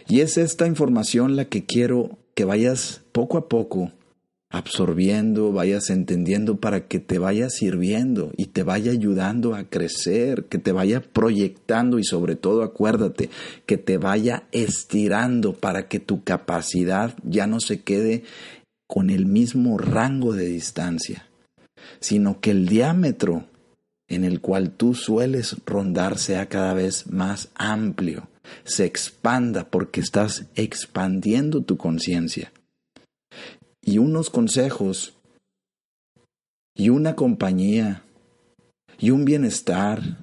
Y 0.08 0.20
es 0.20 0.36
esta 0.36 0.66
información 0.66 1.34
la 1.34 1.46
que 1.46 1.64
quiero 1.64 2.18
que 2.34 2.44
vayas 2.44 3.02
poco 3.12 3.38
a 3.38 3.48
poco 3.48 3.90
absorbiendo, 4.54 5.52
vayas 5.52 5.90
entendiendo 5.90 6.58
para 6.58 6.86
que 6.86 7.00
te 7.00 7.18
vaya 7.18 7.50
sirviendo 7.50 8.30
y 8.36 8.46
te 8.46 8.62
vaya 8.62 8.92
ayudando 8.92 9.56
a 9.56 9.64
crecer, 9.64 10.44
que 10.44 10.58
te 10.58 10.70
vaya 10.70 11.00
proyectando 11.00 11.98
y 11.98 12.04
sobre 12.04 12.36
todo 12.36 12.62
acuérdate, 12.62 13.30
que 13.66 13.78
te 13.78 13.98
vaya 13.98 14.44
estirando 14.52 15.54
para 15.54 15.88
que 15.88 15.98
tu 15.98 16.22
capacidad 16.22 17.16
ya 17.24 17.48
no 17.48 17.58
se 17.58 17.82
quede 17.82 18.22
con 18.86 19.10
el 19.10 19.26
mismo 19.26 19.76
rango 19.76 20.32
de 20.32 20.46
distancia, 20.46 21.26
sino 21.98 22.40
que 22.40 22.52
el 22.52 22.68
diámetro 22.68 23.46
en 24.08 24.22
el 24.22 24.40
cual 24.40 24.70
tú 24.70 24.94
sueles 24.94 25.56
rondar 25.66 26.18
sea 26.18 26.48
cada 26.48 26.74
vez 26.74 27.10
más 27.10 27.48
amplio, 27.56 28.28
se 28.62 28.84
expanda 28.84 29.68
porque 29.68 30.00
estás 30.00 30.44
expandiendo 30.54 31.62
tu 31.62 31.76
conciencia. 31.76 32.52
Y 33.84 33.98
unos 33.98 34.30
consejos 34.30 35.14
y 36.74 36.88
una 36.88 37.14
compañía 37.14 38.02
y 38.98 39.10
un 39.10 39.24
bienestar 39.24 40.18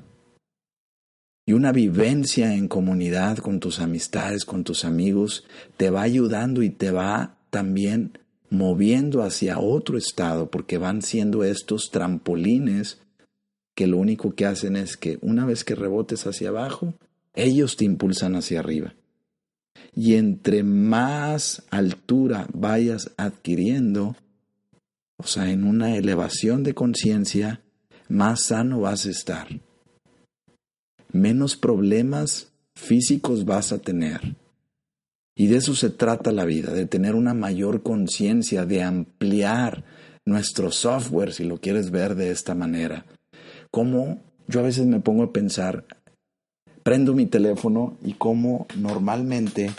y 1.45 1.53
una 1.53 1.71
vivencia 1.71 2.53
en 2.53 2.67
comunidad 2.67 3.37
con 3.37 3.59
tus 3.59 3.79
amistades, 3.79 4.45
con 4.45 4.63
tus 4.63 4.85
amigos, 4.85 5.45
te 5.77 5.89
va 5.89 6.01
ayudando 6.01 6.63
y 6.63 6.69
te 6.69 6.91
va 6.91 7.37
también 7.49 8.17
moviendo 8.49 9.23
hacia 9.23 9.59
otro 9.59 9.97
estado, 9.97 10.51
porque 10.51 10.77
van 10.77 11.01
siendo 11.01 11.43
estos 11.43 11.89
trampolines 11.91 13.01
que 13.75 13.87
lo 13.87 13.97
único 13.97 14.35
que 14.35 14.45
hacen 14.45 14.75
es 14.75 14.97
que 14.97 15.17
una 15.21 15.45
vez 15.45 15.63
que 15.63 15.75
rebotes 15.75 16.27
hacia 16.27 16.49
abajo, 16.49 16.93
ellos 17.33 17.77
te 17.77 17.85
impulsan 17.85 18.35
hacia 18.35 18.59
arriba. 18.59 18.93
Y 19.95 20.15
entre 20.15 20.63
más 20.63 21.63
altura 21.69 22.47
vayas 22.53 23.11
adquiriendo, 23.17 24.15
o 25.17 25.23
sea, 25.23 25.51
en 25.51 25.63
una 25.63 25.97
elevación 25.97 26.63
de 26.63 26.73
conciencia, 26.73 27.61
más 28.07 28.45
sano 28.45 28.81
vas 28.81 29.05
a 29.05 29.11
estar. 29.11 29.47
Menos 31.11 31.55
problemas 31.57 32.51
físicos 32.75 33.45
vas 33.45 33.71
a 33.71 33.79
tener. 33.79 34.35
Y 35.35 35.47
de 35.47 35.57
eso 35.57 35.75
se 35.75 35.89
trata 35.89 36.31
la 36.31 36.45
vida, 36.45 36.73
de 36.73 36.85
tener 36.85 37.15
una 37.15 37.33
mayor 37.33 37.83
conciencia, 37.83 38.65
de 38.65 38.83
ampliar 38.83 39.83
nuestro 40.25 40.71
software, 40.71 41.33
si 41.33 41.45
lo 41.45 41.57
quieres 41.57 41.91
ver 41.91 42.15
de 42.15 42.31
esta 42.31 42.53
manera. 42.53 43.05
Como 43.71 44.21
yo 44.47 44.59
a 44.59 44.63
veces 44.63 44.85
me 44.85 44.99
pongo 44.99 45.23
a 45.23 45.33
pensar, 45.33 45.85
prendo 46.83 47.13
mi 47.13 47.25
teléfono 47.25 47.97
y 48.03 48.13
como 48.13 48.67
normalmente 48.77 49.71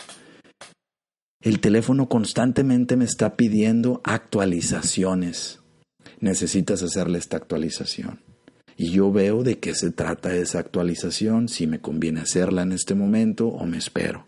el 1.42 1.61
teléfono 1.61 2.09
constantemente 2.09 2.97
me 2.97 3.04
está 3.04 3.37
pidiendo 3.37 4.00
actualizaciones. 4.04 5.61
Necesitas 6.21 6.82
hacerle 6.82 7.18
esta 7.18 7.37
actualización. 7.37 8.21
Y 8.76 8.90
yo 8.90 9.12
veo 9.12 9.42
de 9.42 9.59
qué 9.59 9.75
se 9.75 9.90
trata 9.90 10.35
esa 10.35 10.61
actualización, 10.61 11.49
si 11.49 11.66
me 11.66 11.80
conviene 11.80 12.21
hacerla 12.21 12.62
en 12.62 12.73
este 12.73 12.94
momento 12.94 13.49
o 13.49 13.66
me 13.66 13.78
espero. 13.78 14.25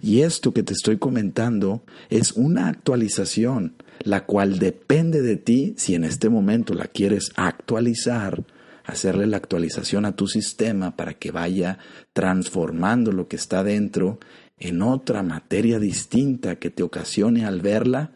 Y 0.00 0.20
esto 0.20 0.52
que 0.52 0.62
te 0.62 0.74
estoy 0.74 0.98
comentando 0.98 1.82
es 2.10 2.32
una 2.32 2.68
actualización, 2.68 3.74
la 4.00 4.26
cual 4.26 4.58
depende 4.58 5.22
de 5.22 5.36
ti 5.36 5.74
si 5.76 5.94
en 5.94 6.04
este 6.04 6.28
momento 6.28 6.74
la 6.74 6.86
quieres 6.86 7.30
actualizar, 7.36 8.44
hacerle 8.84 9.26
la 9.26 9.38
actualización 9.38 10.04
a 10.04 10.14
tu 10.14 10.26
sistema 10.26 10.96
para 10.96 11.14
que 11.14 11.30
vaya 11.30 11.78
transformando 12.12 13.12
lo 13.12 13.28
que 13.28 13.36
está 13.36 13.64
dentro 13.64 14.18
en 14.58 14.82
otra 14.82 15.22
materia 15.22 15.78
distinta 15.78 16.56
que 16.56 16.70
te 16.70 16.82
ocasione 16.82 17.44
al 17.44 17.60
verla 17.60 18.12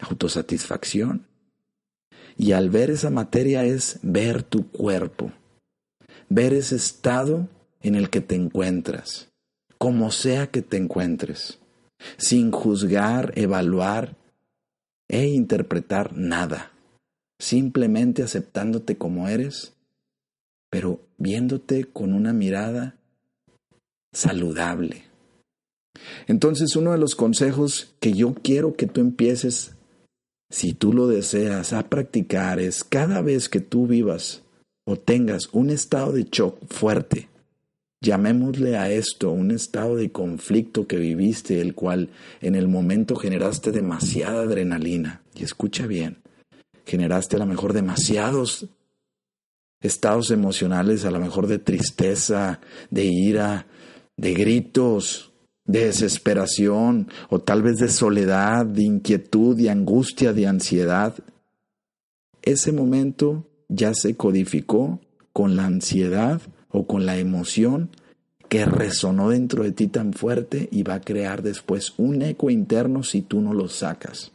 autosatisfacción. 0.00 1.26
Y 2.36 2.52
al 2.52 2.70
ver 2.70 2.90
esa 2.90 3.10
materia 3.10 3.64
es 3.64 3.98
ver 4.02 4.42
tu 4.42 4.70
cuerpo, 4.70 5.32
ver 6.28 6.54
ese 6.54 6.76
estado 6.76 7.48
en 7.82 7.94
el 7.94 8.08
que 8.08 8.22
te 8.22 8.34
encuentras 8.34 9.32
como 9.82 10.12
sea 10.12 10.46
que 10.46 10.62
te 10.62 10.76
encuentres, 10.76 11.58
sin 12.16 12.52
juzgar, 12.52 13.32
evaluar 13.34 14.16
e 15.08 15.26
interpretar 15.26 16.16
nada, 16.16 16.70
simplemente 17.42 18.22
aceptándote 18.22 18.96
como 18.96 19.28
eres, 19.28 19.72
pero 20.70 21.00
viéndote 21.18 21.84
con 21.84 22.14
una 22.14 22.32
mirada 22.32 22.94
saludable. 24.12 25.02
Entonces 26.28 26.76
uno 26.76 26.92
de 26.92 26.98
los 26.98 27.16
consejos 27.16 27.96
que 27.98 28.12
yo 28.12 28.34
quiero 28.34 28.74
que 28.74 28.86
tú 28.86 29.00
empieces, 29.00 29.74
si 30.50 30.72
tú 30.72 30.92
lo 30.92 31.08
deseas, 31.08 31.72
a 31.72 31.88
practicar 31.88 32.60
es 32.60 32.84
cada 32.84 33.22
vez 33.22 33.48
que 33.48 33.60
tú 33.60 33.88
vivas 33.88 34.42
o 34.86 34.96
tengas 34.96 35.48
un 35.52 35.70
estado 35.70 36.12
de 36.12 36.28
shock 36.30 36.58
fuerte, 36.72 37.28
Llamémosle 38.02 38.76
a 38.76 38.90
esto 38.90 39.30
un 39.30 39.52
estado 39.52 39.94
de 39.94 40.10
conflicto 40.10 40.88
que 40.88 40.96
viviste, 40.96 41.60
el 41.60 41.72
cual 41.72 42.08
en 42.40 42.56
el 42.56 42.66
momento 42.66 43.14
generaste 43.14 43.70
demasiada 43.70 44.42
adrenalina. 44.42 45.22
Y 45.36 45.44
escucha 45.44 45.86
bien, 45.86 46.21
generaste 46.84 47.36
a 47.36 47.40
lo 47.40 47.46
mejor 47.46 47.72
demasiados 47.72 48.68
estados 49.82 50.30
emocionales, 50.30 51.04
a 51.04 51.10
lo 51.10 51.18
mejor 51.18 51.46
de 51.46 51.58
tristeza, 51.58 52.60
de 52.90 53.04
ira, 53.04 53.66
de 54.16 54.32
gritos, 54.32 55.32
de 55.64 55.86
desesperación, 55.86 57.08
o 57.28 57.40
tal 57.40 57.62
vez 57.62 57.78
de 57.78 57.88
soledad, 57.88 58.64
de 58.64 58.84
inquietud, 58.84 59.56
de 59.56 59.70
angustia, 59.70 60.32
de 60.32 60.46
ansiedad. 60.46 61.14
Ese 62.42 62.72
momento 62.72 63.48
ya 63.68 63.94
se 63.94 64.16
codificó 64.16 65.00
con 65.32 65.56
la 65.56 65.66
ansiedad 65.66 66.40
o 66.68 66.86
con 66.86 67.06
la 67.06 67.18
emoción 67.18 67.90
que 68.48 68.66
resonó 68.66 69.30
dentro 69.30 69.62
de 69.62 69.72
ti 69.72 69.86
tan 69.86 70.12
fuerte 70.12 70.68
y 70.70 70.82
va 70.82 70.94
a 70.94 71.00
crear 71.00 71.42
después 71.42 71.94
un 71.96 72.22
eco 72.22 72.50
interno 72.50 73.02
si 73.02 73.22
tú 73.22 73.40
no 73.40 73.54
lo 73.54 73.68
sacas. 73.68 74.32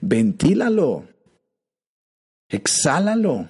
Ventílalo. 0.00 1.04
Exhálalo. 2.48 3.48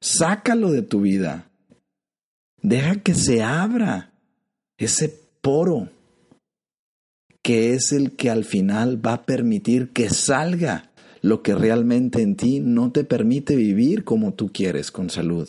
Sácalo 0.00 0.70
de 0.70 0.82
tu 0.82 1.02
vida. 1.02 1.50
Deja 2.62 2.96
que 2.96 3.14
se 3.14 3.42
abra 3.42 4.12
ese 4.78 5.08
poro 5.40 5.88
que 7.42 7.72
es 7.72 7.92
el 7.92 8.12
que 8.12 8.30
al 8.30 8.44
final 8.44 9.04
va 9.04 9.14
a 9.14 9.22
permitir 9.24 9.90
que 9.90 10.10
salga 10.10 10.90
lo 11.22 11.42
que 11.42 11.54
realmente 11.54 12.22
en 12.22 12.36
ti 12.36 12.60
no 12.60 12.92
te 12.92 13.04
permite 13.04 13.56
vivir 13.56 14.04
como 14.04 14.34
tú 14.34 14.50
quieres 14.52 14.90
con 14.90 15.10
salud. 15.10 15.48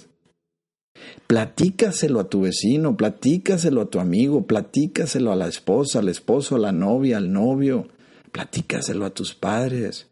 Platícaselo 1.28 2.20
a 2.20 2.30
tu 2.30 2.42
vecino, 2.42 2.98
platícaselo 2.98 3.82
a 3.82 3.90
tu 3.90 4.00
amigo, 4.00 4.46
platícaselo 4.46 5.32
a 5.32 5.36
la 5.36 5.48
esposa, 5.48 6.00
al 6.00 6.10
esposo, 6.10 6.56
a 6.56 6.60
la 6.60 6.72
novia, 6.72 7.18
al 7.18 7.32
novio, 7.32 7.88
platícaselo 8.32 9.06
a 9.06 9.14
tus 9.14 9.34
padres. 9.34 10.08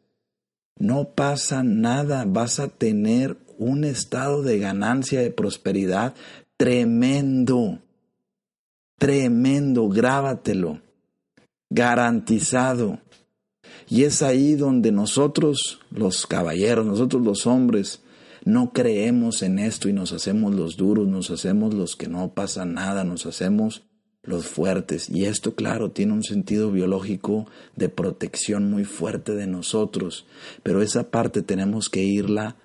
No 0.77 1.09
pasa 1.09 1.63
nada, 1.63 2.25
vas 2.25 2.59
a 2.59 2.69
tener 2.69 3.37
un 3.57 3.83
estado 3.83 4.41
de 4.43 4.59
ganancia, 4.59 5.21
de 5.21 5.31
prosperidad 5.31 6.15
tremendo, 6.59 7.79
tremendo, 8.97 9.87
grábatelo, 9.87 10.81
garantizado. 11.69 12.99
Y 13.87 14.03
es 14.03 14.21
ahí 14.21 14.55
donde 14.55 14.91
nosotros, 14.91 15.79
los 15.89 16.27
caballeros, 16.27 16.85
nosotros 16.85 17.23
los 17.23 17.47
hombres, 17.47 18.01
no 18.43 18.73
creemos 18.73 19.41
en 19.41 19.59
esto 19.59 19.89
y 19.89 19.93
nos 19.93 20.11
hacemos 20.11 20.53
los 20.53 20.75
duros, 20.75 21.07
nos 21.07 21.31
hacemos 21.31 21.73
los 21.73 21.95
que 21.95 22.07
no 22.07 22.33
pasa 22.33 22.65
nada, 22.65 23.03
nos 23.03 23.25
hacemos 23.25 23.83
los 24.29 24.47
fuertes. 24.47 25.09
Y 25.09 25.25
esto, 25.25 25.55
claro, 25.55 25.91
tiene 25.91 26.13
un 26.13 26.23
sentido 26.23 26.71
biológico 26.71 27.47
de 27.75 27.89
protección 27.89 28.69
muy 28.69 28.85
fuerte 28.85 29.33
de 29.33 29.47
nosotros, 29.47 30.25
pero 30.63 30.81
esa 30.81 31.11
parte 31.11 31.41
tenemos 31.41 31.89
que 31.89 32.03
irla 32.03 32.55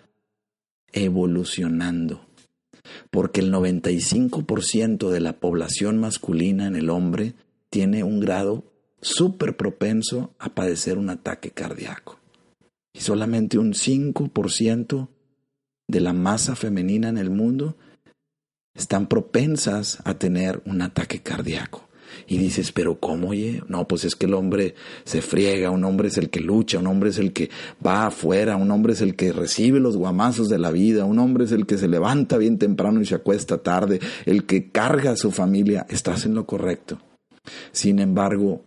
evolucionando. 0.93 2.27
Porque 3.11 3.41
el 3.41 3.53
95% 3.53 5.09
de 5.09 5.21
la 5.21 5.33
población 5.41 5.99
masculina 5.99 6.67
en 6.67 6.77
el 6.77 6.91
hombre 6.91 7.35
tiene 7.71 8.05
un 8.05 8.21
grado 8.21 8.65
súper 9.01 9.57
propenso 9.57 10.35
a 10.39 10.55
padecer 10.55 10.99
un 10.99 11.11
ataque 11.11 11.51
cardíaco. 11.51 12.21
Y 12.93 13.01
solamente 13.01 13.59
un 13.59 13.73
5% 13.73 15.09
de 15.89 16.01
la 16.01 16.13
masa 16.13 16.55
femenina 16.57 17.09
en 17.09 17.19
el 17.19 17.31
mundo 17.31 17.77
están 18.75 19.07
propensas 19.07 19.99
a 20.05 20.15
tener 20.15 20.61
un 20.67 20.83
ataque 20.83 21.21
cardíaco. 21.21 21.89
Y 22.27 22.39
dices, 22.39 22.73
pero 22.73 22.99
¿cómo, 23.01 23.31
oye? 23.31 23.63
No, 23.69 23.89
pues 23.89 24.05
es 24.05 24.15
que 24.15 24.27
el 24.27 24.35
hombre 24.35 24.75
se 25.05 25.21
friega, 25.21 25.71
un 25.71 25.85
hombre 25.85 26.09
es 26.09 26.19
el 26.19 26.31
que 26.31 26.41
lucha, 26.41 26.79
un 26.79 26.87
hombre 26.87 27.11
es 27.11 27.19
el 27.19 27.33
que 27.33 27.51
va 27.85 28.07
afuera, 28.07 28.57
un 28.57 28.71
hombre 28.71 28.93
es 28.93 29.01
el 29.01 29.17
que 29.17 29.33
recibe 29.33 29.81
los 29.81 29.97
guamazos 29.97 30.49
de 30.49 30.59
la 30.59 30.71
vida, 30.71 31.05
un 31.05 31.19
hombre 31.19 31.45
es 31.45 31.53
el 31.53 31.67
que 31.67 31.77
se 31.77 31.89
levanta 31.89 32.39
bien 32.39 32.59
temprano 32.59 33.01
y 33.01 33.07
se 33.07 33.17
acuesta 33.17 33.59
tarde, 33.63 34.01
el 34.27 34.47
que 34.47 34.71
carga 34.71 35.13
a 35.13 35.17
su 35.17 35.33
familia. 35.33 35.87
Estás 35.89 36.25
en 36.25 36.35
lo 36.35 36.47
correcto. 36.47 36.99
Sin 37.73 37.99
embargo, 37.99 38.65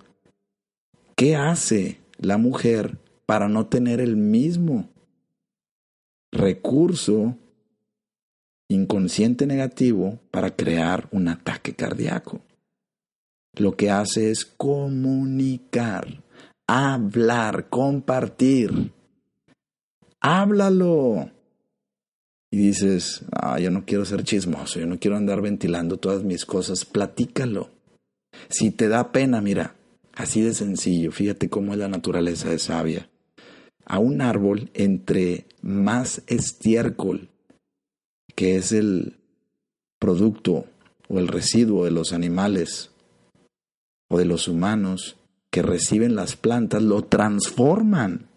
¿qué 1.16 1.36
hace 1.36 2.02
la 2.20 2.38
mujer 2.38 3.00
para 3.26 3.48
no 3.48 3.68
tener 3.68 4.02
el 4.02 4.18
mismo 4.18 4.90
recurso 6.32 7.38
inconsciente 8.70 9.48
negativo 9.48 10.20
para 10.32 10.56
crear 10.56 11.08
un 11.12 11.28
ataque 11.28 11.74
cardíaco. 11.74 12.42
Lo 13.56 13.76
que 13.76 13.90
hace 13.90 14.30
es 14.30 14.46
comunicar, 14.46 16.24
hablar, 16.68 17.70
compartir. 17.70 18.92
Háblalo. 20.20 21.32
Y 22.52 22.58
dices, 22.58 23.24
ah, 23.32 23.60
yo 23.60 23.72
no 23.72 23.86
quiero 23.86 24.06
ser 24.06 24.24
chismoso, 24.24 24.80
yo 24.80 24.88
no 24.88 25.00
quiero 25.00 25.18
andar 25.18 25.42
ventilando 25.42 25.98
todas 25.98 26.24
mis 26.24 26.46
cosas, 26.46 26.86
platícalo. 26.86 27.70
Si 28.50 28.72
te 28.72 28.88
da 28.88 29.12
pena, 29.12 29.42
mira, 29.42 29.76
así 30.14 30.42
de 30.42 30.54
sencillo, 30.54 31.12
fíjate 31.12 31.50
cómo 31.50 31.74
es 31.74 31.80
la 31.80 31.90
naturaleza 31.90 32.50
de 32.50 32.60
sabia. 32.60 33.10
A 33.86 34.00
un 34.00 34.22
árbol, 34.22 34.70
entre 34.74 35.46
más 35.62 36.22
estiércol, 36.28 37.30
que 38.38 38.56
es 38.56 38.72
el 38.72 39.18
producto 39.98 40.66
o 41.10 41.18
el 41.18 41.28
residuo 41.28 41.86
de 41.86 41.92
los 41.92 42.14
animales 42.14 42.92
o 44.10 44.20
de 44.20 44.26
los 44.26 44.48
humanos 44.48 45.18
que 45.50 45.64
reciben 45.64 46.16
las 46.16 46.36
plantas, 46.36 46.84
lo 46.84 47.04
transforman. 47.04 48.28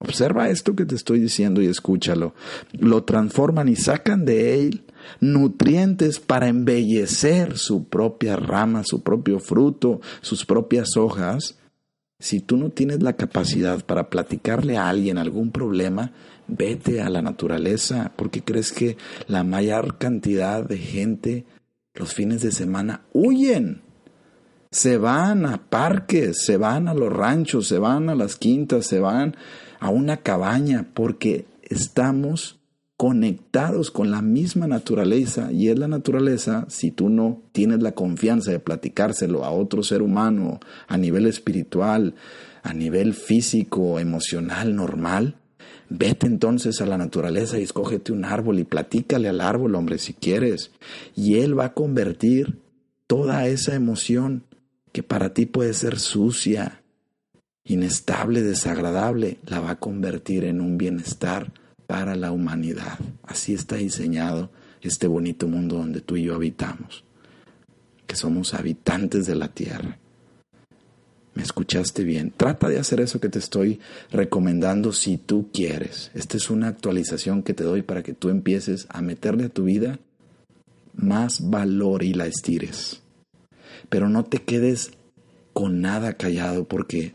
Observa 0.00 0.50
esto 0.50 0.76
que 0.76 0.84
te 0.84 0.94
estoy 0.94 1.18
diciendo 1.18 1.62
y 1.62 1.66
escúchalo. 1.66 2.34
Lo 2.72 3.04
transforman 3.04 3.68
y 3.68 3.76
sacan 3.76 4.26
de 4.26 4.60
él 4.60 4.84
nutrientes 5.20 6.20
para 6.20 6.48
embellecer 6.48 7.56
su 7.56 7.84
propia 7.84 8.36
rama, 8.36 8.82
su 8.84 9.02
propio 9.02 9.40
fruto, 9.40 10.02
sus 10.20 10.44
propias 10.44 10.98
hojas. 10.98 11.56
Si 12.20 12.40
tú 12.40 12.58
no 12.58 12.68
tienes 12.68 13.02
la 13.02 13.14
capacidad 13.14 13.82
para 13.82 14.10
platicarle 14.10 14.76
a 14.76 14.90
alguien 14.90 15.16
algún 15.16 15.52
problema, 15.52 16.12
vete 16.48 17.00
a 17.00 17.10
la 17.10 17.22
naturaleza, 17.22 18.12
porque 18.16 18.42
crees 18.42 18.72
que 18.72 18.96
la 19.26 19.44
mayor 19.44 19.98
cantidad 19.98 20.64
de 20.64 20.78
gente 20.78 21.44
los 21.94 22.14
fines 22.14 22.42
de 22.42 22.52
semana 22.52 23.02
huyen. 23.12 23.82
Se 24.70 24.98
van 24.98 25.46
a 25.46 25.68
parques, 25.68 26.44
se 26.44 26.56
van 26.56 26.88
a 26.88 26.94
los 26.94 27.12
ranchos, 27.12 27.66
se 27.66 27.78
van 27.78 28.08
a 28.10 28.14
las 28.14 28.36
quintas, 28.36 28.86
se 28.86 29.00
van 29.00 29.36
a 29.80 29.88
una 29.90 30.18
cabaña, 30.18 30.90
porque 30.94 31.46
estamos 31.62 32.58
conectados 32.98 33.92
con 33.92 34.10
la 34.10 34.22
misma 34.22 34.66
naturaleza 34.66 35.52
y 35.52 35.68
es 35.68 35.78
la 35.78 35.86
naturaleza, 35.86 36.66
si 36.68 36.90
tú 36.90 37.08
no 37.08 37.42
tienes 37.52 37.80
la 37.80 37.92
confianza 37.92 38.50
de 38.50 38.58
platicárselo 38.58 39.44
a 39.44 39.50
otro 39.50 39.84
ser 39.84 40.02
humano 40.02 40.58
a 40.88 40.98
nivel 40.98 41.26
espiritual, 41.26 42.16
a 42.62 42.74
nivel 42.74 43.14
físico, 43.14 44.00
emocional, 44.00 44.74
normal, 44.74 45.36
vete 45.90 46.26
entonces 46.26 46.80
a 46.80 46.86
la 46.86 46.98
naturaleza 46.98 47.58
y 47.58 47.62
escógete 47.62 48.12
un 48.12 48.24
árbol 48.24 48.58
y 48.58 48.64
platícale 48.64 49.28
al 49.28 49.40
árbol, 49.40 49.74
hombre, 49.74 49.98
si 49.98 50.14
quieres, 50.14 50.70
y 51.14 51.36
él 51.36 51.58
va 51.58 51.66
a 51.66 51.74
convertir 51.74 52.58
toda 53.06 53.46
esa 53.46 53.74
emoción 53.74 54.44
que 54.92 55.02
para 55.02 55.32
ti 55.34 55.46
puede 55.46 55.74
ser 55.74 55.98
sucia, 55.98 56.82
inestable, 57.64 58.42
desagradable, 58.42 59.38
la 59.46 59.60
va 59.60 59.72
a 59.72 59.78
convertir 59.78 60.44
en 60.44 60.60
un 60.60 60.78
bienestar 60.78 61.52
para 61.86 62.16
la 62.16 62.32
humanidad. 62.32 62.98
Así 63.22 63.54
está 63.54 63.76
diseñado 63.76 64.50
este 64.82 65.06
bonito 65.06 65.48
mundo 65.48 65.76
donde 65.76 66.00
tú 66.00 66.16
y 66.16 66.24
yo 66.24 66.34
habitamos, 66.34 67.04
que 68.06 68.16
somos 68.16 68.54
habitantes 68.54 69.26
de 69.26 69.34
la 69.34 69.48
tierra. 69.48 69.98
¿Me 71.38 71.44
escuchaste 71.44 72.02
bien? 72.02 72.32
Trata 72.36 72.68
de 72.68 72.80
hacer 72.80 73.00
eso 73.00 73.20
que 73.20 73.28
te 73.28 73.38
estoy 73.38 73.78
recomendando 74.10 74.92
si 74.92 75.18
tú 75.18 75.50
quieres. 75.52 76.10
Esta 76.12 76.36
es 76.36 76.50
una 76.50 76.66
actualización 76.66 77.44
que 77.44 77.54
te 77.54 77.62
doy 77.62 77.82
para 77.82 78.02
que 78.02 78.12
tú 78.12 78.28
empieces 78.28 78.88
a 78.90 79.02
meterle 79.02 79.44
a 79.44 79.48
tu 79.48 79.62
vida 79.62 80.00
más 80.96 81.48
valor 81.48 82.02
y 82.02 82.12
la 82.12 82.26
estires. 82.26 83.02
Pero 83.88 84.08
no 84.08 84.24
te 84.24 84.38
quedes 84.38 84.90
con 85.52 85.80
nada 85.80 86.14
callado 86.14 86.64
porque 86.64 87.12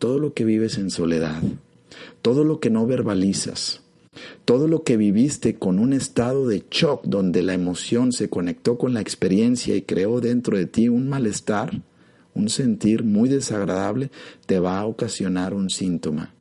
todo 0.00 0.18
lo 0.18 0.34
que 0.34 0.44
vives 0.44 0.76
en 0.76 0.90
soledad, 0.90 1.40
todo 2.22 2.42
lo 2.42 2.58
que 2.58 2.70
no 2.70 2.84
verbalizas, 2.84 3.80
todo 4.44 4.66
lo 4.66 4.82
que 4.82 4.96
viviste 4.96 5.54
con 5.54 5.78
un 5.78 5.92
estado 5.92 6.48
de 6.48 6.64
shock 6.68 7.04
donde 7.04 7.44
la 7.44 7.54
emoción 7.54 8.10
se 8.10 8.28
conectó 8.28 8.76
con 8.76 8.92
la 8.92 9.02
experiencia 9.02 9.76
y 9.76 9.82
creó 9.82 10.20
dentro 10.20 10.58
de 10.58 10.66
ti 10.66 10.88
un 10.88 11.08
malestar, 11.08 11.80
un 12.36 12.48
sentir 12.50 13.02
muy 13.02 13.28
desagradable, 13.28 14.10
te 14.46 14.60
va 14.60 14.78
a 14.78 14.86
ocasionar 14.86 15.54
un 15.54 15.70
síntoma. 15.70 16.34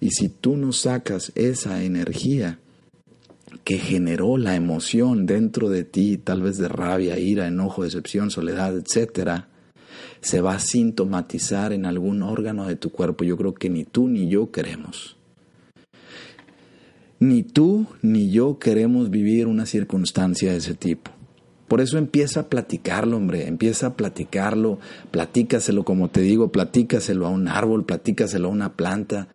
Y 0.00 0.10
si 0.10 0.28
tú 0.28 0.56
no 0.56 0.72
sacas 0.72 1.32
esa 1.34 1.82
energía 1.82 2.58
que 3.64 3.78
generó 3.78 4.36
la 4.36 4.56
emoción 4.56 5.24
dentro 5.24 5.70
de 5.70 5.84
ti, 5.84 6.18
tal 6.18 6.42
vez 6.42 6.58
de 6.58 6.68
rabia, 6.68 7.18
ira, 7.18 7.46
enojo, 7.46 7.84
decepción, 7.84 8.30
soledad, 8.30 8.76
etcétera, 8.76 9.48
se 10.20 10.40
va 10.40 10.54
a 10.54 10.60
sintomatizar 10.60 11.72
en 11.72 11.86
algún 11.86 12.22
órgano 12.22 12.66
de 12.66 12.76
tu 12.76 12.90
cuerpo. 12.90 13.24
Yo 13.24 13.36
creo 13.36 13.54
que 13.54 13.70
ni 13.70 13.84
tú 13.84 14.08
ni 14.08 14.28
yo 14.28 14.50
queremos. 14.50 15.16
Ni 17.18 17.44
tú 17.44 17.86
ni 18.02 18.30
yo 18.30 18.58
queremos 18.58 19.08
vivir 19.08 19.46
una 19.46 19.66
circunstancia 19.66 20.50
de 20.50 20.58
ese 20.58 20.74
tipo. 20.74 21.15
Por 21.68 21.80
eso 21.80 21.98
empieza 21.98 22.40
a 22.40 22.48
platicarlo, 22.48 23.16
hombre, 23.16 23.48
empieza 23.48 23.88
a 23.88 23.94
platicarlo, 23.94 24.78
platícaselo, 25.10 25.84
como 25.84 26.08
te 26.08 26.20
digo, 26.20 26.52
platícaselo 26.52 27.26
a 27.26 27.30
un 27.30 27.48
árbol, 27.48 27.84
platícaselo 27.84 28.48
a 28.48 28.52
una 28.52 28.74
planta, 28.74 29.28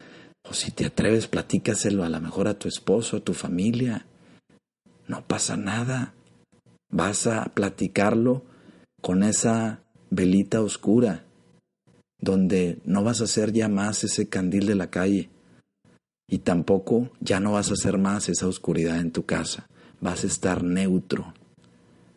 o 0.49 0.53
si 0.53 0.71
te 0.71 0.85
atreves, 0.85 1.27
platícaselo 1.27 2.03
a 2.03 2.09
lo 2.09 2.21
mejor 2.21 2.47
a 2.47 2.57
tu 2.57 2.67
esposo, 2.67 3.17
a 3.17 3.19
tu 3.19 3.33
familia. 3.33 4.05
No 5.07 5.23
pasa 5.25 5.57
nada. 5.57 6.13
Vas 6.89 7.27
a 7.27 7.45
platicarlo 7.53 8.43
con 9.01 9.23
esa 9.23 9.81
velita 10.09 10.61
oscura, 10.61 11.25
donde 12.19 12.79
no 12.85 13.03
vas 13.03 13.21
a 13.21 13.27
ser 13.27 13.51
ya 13.51 13.67
más 13.67 14.03
ese 14.03 14.29
candil 14.29 14.67
de 14.67 14.75
la 14.75 14.89
calle 14.89 15.29
y 16.31 16.39
tampoco 16.39 17.09
ya 17.19 17.41
no 17.41 17.51
vas 17.51 17.71
a 17.71 17.75
ser 17.75 17.97
más 17.97 18.29
esa 18.29 18.47
oscuridad 18.47 18.99
en 18.99 19.11
tu 19.11 19.25
casa. 19.25 19.67
Vas 19.99 20.23
a 20.23 20.27
estar 20.27 20.63
neutro, 20.63 21.33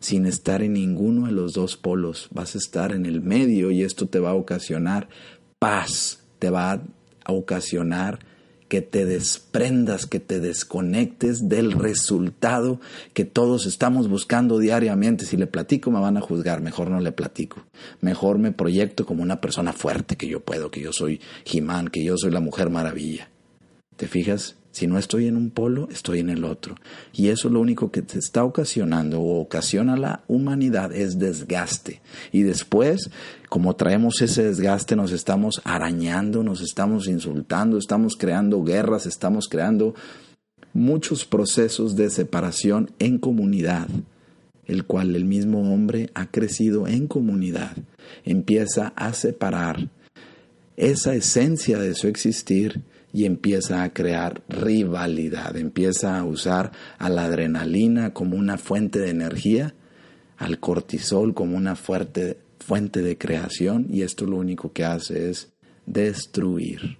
sin 0.05 0.27
estar 0.27 0.61
en 0.61 0.73
ninguno 0.73 1.25
de 1.25 1.31
los 1.31 1.53
dos 1.53 1.77
polos. 1.77 2.29
Vas 2.31 2.53
a 2.53 2.59
estar 2.59 2.91
en 2.91 3.07
el 3.07 3.21
medio 3.21 3.71
y 3.71 3.81
esto 3.81 4.07
te 4.07 4.19
va 4.19 4.29
a 4.29 4.35
ocasionar 4.35 5.09
paz, 5.57 6.23
te 6.37 6.51
va 6.51 6.73
a 6.73 7.31
ocasionar 7.31 8.19
que 8.67 8.81
te 8.81 9.05
desprendas, 9.05 10.05
que 10.05 10.19
te 10.19 10.39
desconectes 10.39 11.49
del 11.49 11.71
resultado 11.71 12.79
que 13.13 13.25
todos 13.25 13.65
estamos 13.65 14.07
buscando 14.07 14.59
diariamente. 14.59 15.25
Si 15.25 15.37
le 15.37 15.47
platico 15.47 15.89
me 15.89 15.99
van 15.99 16.17
a 16.17 16.21
juzgar, 16.21 16.61
mejor 16.61 16.91
no 16.91 16.99
le 16.99 17.11
platico. 17.11 17.65
Mejor 18.01 18.37
me 18.37 18.51
proyecto 18.51 19.07
como 19.07 19.23
una 19.23 19.41
persona 19.41 19.73
fuerte, 19.73 20.17
que 20.17 20.27
yo 20.27 20.39
puedo, 20.39 20.69
que 20.69 20.81
yo 20.81 20.93
soy 20.93 21.19
Jimán, 21.45 21.87
que 21.87 22.03
yo 22.03 22.15
soy 22.15 22.29
la 22.29 22.41
mujer 22.41 22.69
maravilla. 22.69 23.29
¿Te 23.97 24.07
fijas? 24.07 24.55
Si 24.75 24.87
no 24.87 24.99
estoy 24.99 25.27
en 25.27 25.37
un 25.37 25.51
polo, 25.51 25.87
estoy 25.89 26.19
en 26.19 26.29
el 26.29 26.43
otro. 26.43 26.75
Y 27.13 27.29
eso 27.29 27.47
lo 27.47 27.61
único 27.61 27.91
que 27.91 28.01
te 28.01 28.19
está 28.19 28.43
ocasionando 28.43 29.21
o 29.21 29.39
ocasiona 29.39 29.95
la 29.95 30.25
humanidad 30.27 30.91
es 30.93 31.17
desgaste. 31.17 32.01
Y 32.33 32.41
después, 32.41 33.09
como 33.47 33.77
traemos 33.77 34.21
ese 34.21 34.43
desgaste, 34.43 34.97
nos 34.97 35.13
estamos 35.13 35.61
arañando, 35.63 36.43
nos 36.43 36.59
estamos 36.59 37.07
insultando, 37.07 37.77
estamos 37.77 38.17
creando 38.17 38.65
guerras, 38.65 39.05
estamos 39.05 39.47
creando 39.47 39.95
muchos 40.73 41.23
procesos 41.23 41.95
de 41.95 42.09
separación 42.09 42.91
en 42.99 43.17
comunidad, 43.17 43.87
el 44.65 44.83
cual 44.83 45.15
el 45.15 45.23
mismo 45.23 45.73
hombre 45.73 46.09
ha 46.15 46.29
crecido 46.29 46.85
en 46.85 47.07
comunidad. 47.07 47.77
Empieza 48.25 48.91
a 48.97 49.13
separar 49.13 49.87
esa 50.75 51.15
esencia 51.15 51.79
de 51.79 51.95
su 51.95 52.09
existir 52.09 52.83
y 53.15 53.23
empieza 53.23 53.83
a 53.83 53.93
crear 53.93 54.41
rivalidad, 54.49 55.55
empieza 55.55 56.19
a 56.19 56.25
usar 56.25 56.73
a 56.97 57.07
la 57.07 57.23
adrenalina 57.23 58.11
como 58.11 58.35
una 58.35 58.57
fuente 58.57 58.99
de 58.99 59.09
energía, 59.09 59.73
al 60.35 60.59
cortisol 60.59 61.33
como 61.33 61.55
una 61.55 61.77
fuerte 61.77 62.37
fuente 62.59 63.01
de 63.01 63.17
creación 63.17 63.87
y 63.89 64.01
esto 64.01 64.25
lo 64.25 64.35
único 64.35 64.73
que 64.73 64.83
hace 64.83 65.29
es 65.29 65.53
destruir. 65.85 66.97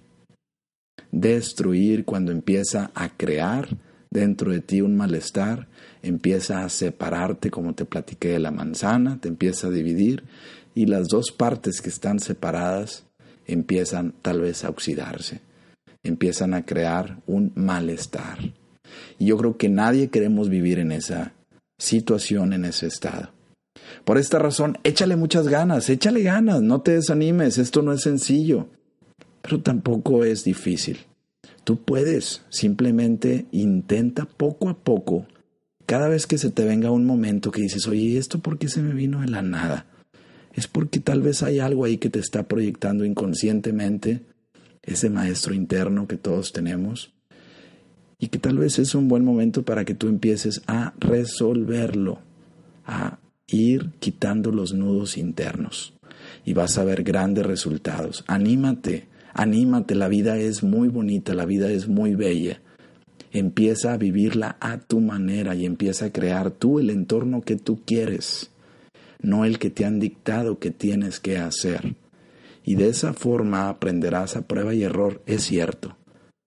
Destruir 1.12 2.06
cuando 2.06 2.32
empieza 2.32 2.90
a 2.94 3.10
crear 3.10 3.76
dentro 4.10 4.52
de 4.52 4.60
ti 4.60 4.80
un 4.80 4.96
malestar, 4.96 5.68
empieza 6.02 6.64
a 6.64 6.70
separarte 6.70 7.50
como 7.50 7.74
te 7.74 7.84
platiqué 7.84 8.28
de 8.28 8.38
la 8.38 8.50
manzana, 8.50 9.20
te 9.20 9.28
empieza 9.28 9.66
a 9.66 9.70
dividir 9.70 10.24
y 10.74 10.86
las 10.86 11.08
dos 11.08 11.30
partes 11.30 11.82
que 11.82 11.90
están 11.90 12.20
separadas 12.20 13.04
empiezan 13.46 14.14
tal 14.22 14.40
vez 14.40 14.64
a 14.64 14.70
oxidarse 14.70 15.44
empiezan 16.08 16.54
a 16.54 16.64
crear 16.64 17.18
un 17.26 17.52
malestar. 17.54 18.38
Y 19.18 19.26
yo 19.26 19.36
creo 19.36 19.56
que 19.56 19.68
nadie 19.68 20.08
queremos 20.08 20.48
vivir 20.48 20.78
en 20.78 20.92
esa 20.92 21.34
situación, 21.78 22.52
en 22.52 22.64
ese 22.64 22.86
estado. 22.86 23.30
Por 24.04 24.18
esta 24.18 24.38
razón, 24.38 24.78
échale 24.84 25.16
muchas 25.16 25.48
ganas, 25.48 25.88
échale 25.90 26.22
ganas, 26.22 26.62
no 26.62 26.80
te 26.80 26.92
desanimes, 26.92 27.58
esto 27.58 27.82
no 27.82 27.92
es 27.92 28.02
sencillo, 28.02 28.68
pero 29.42 29.60
tampoco 29.60 30.24
es 30.24 30.44
difícil. 30.44 30.98
Tú 31.64 31.82
puedes, 31.82 32.42
simplemente 32.48 33.46
intenta 33.52 34.24
poco 34.24 34.68
a 34.68 34.78
poco, 34.78 35.26
cada 35.84 36.08
vez 36.08 36.26
que 36.26 36.38
se 36.38 36.50
te 36.50 36.64
venga 36.64 36.90
un 36.90 37.06
momento 37.06 37.50
que 37.50 37.62
dices, 37.62 37.86
oye, 37.86 38.18
¿esto 38.18 38.38
por 38.40 38.58
qué 38.58 38.68
se 38.68 38.82
me 38.82 38.94
vino 38.94 39.20
de 39.20 39.28
la 39.28 39.42
nada? 39.42 39.86
es 40.56 40.66
porque 40.66 41.00
tal 41.00 41.20
vez 41.20 41.42
hay 41.42 41.60
algo 41.60 41.84
ahí 41.84 41.98
que 41.98 42.08
te 42.08 42.18
está 42.18 42.48
proyectando 42.48 43.04
inconscientemente, 43.04 44.22
ese 44.86 45.10
maestro 45.10 45.52
interno 45.52 46.08
que 46.08 46.16
todos 46.16 46.52
tenemos, 46.52 47.12
y 48.18 48.28
que 48.28 48.38
tal 48.38 48.58
vez 48.58 48.78
es 48.78 48.94
un 48.94 49.08
buen 49.08 49.24
momento 49.24 49.62
para 49.62 49.84
que 49.84 49.94
tú 49.94 50.08
empieces 50.08 50.62
a 50.66 50.94
resolverlo, 50.98 52.20
a 52.86 53.18
ir 53.46 53.90
quitando 53.98 54.50
los 54.50 54.72
nudos 54.72 55.18
internos 55.18 55.94
y 56.44 56.54
vas 56.54 56.78
a 56.78 56.84
ver 56.84 57.02
grandes 57.02 57.44
resultados. 57.44 58.24
Anímate, 58.26 59.08
anímate, 59.34 59.94
la 59.94 60.08
vida 60.08 60.38
es 60.38 60.62
muy 60.62 60.88
bonita, 60.88 61.34
la 61.34 61.44
vida 61.44 61.70
es 61.70 61.88
muy 61.88 62.14
bella. 62.14 62.60
Empieza 63.32 63.92
a 63.92 63.98
vivirla 63.98 64.56
a 64.60 64.78
tu 64.78 65.00
manera 65.00 65.54
y 65.54 65.66
empieza 65.66 66.06
a 66.06 66.12
crear 66.12 66.50
tú 66.50 66.78
el 66.78 66.90
entorno 66.90 67.42
que 67.42 67.56
tú 67.56 67.82
quieres, 67.84 68.50
no 69.20 69.44
el 69.44 69.58
que 69.58 69.68
te 69.68 69.84
han 69.84 70.00
dictado 70.00 70.58
que 70.58 70.70
tienes 70.70 71.20
que 71.20 71.36
hacer. 71.36 71.96
Y 72.66 72.74
de 72.74 72.88
esa 72.88 73.12
forma 73.14 73.68
aprenderás 73.68 74.36
a 74.36 74.42
prueba 74.42 74.74
y 74.74 74.82
error, 74.82 75.22
es 75.24 75.44
cierto. 75.44 75.96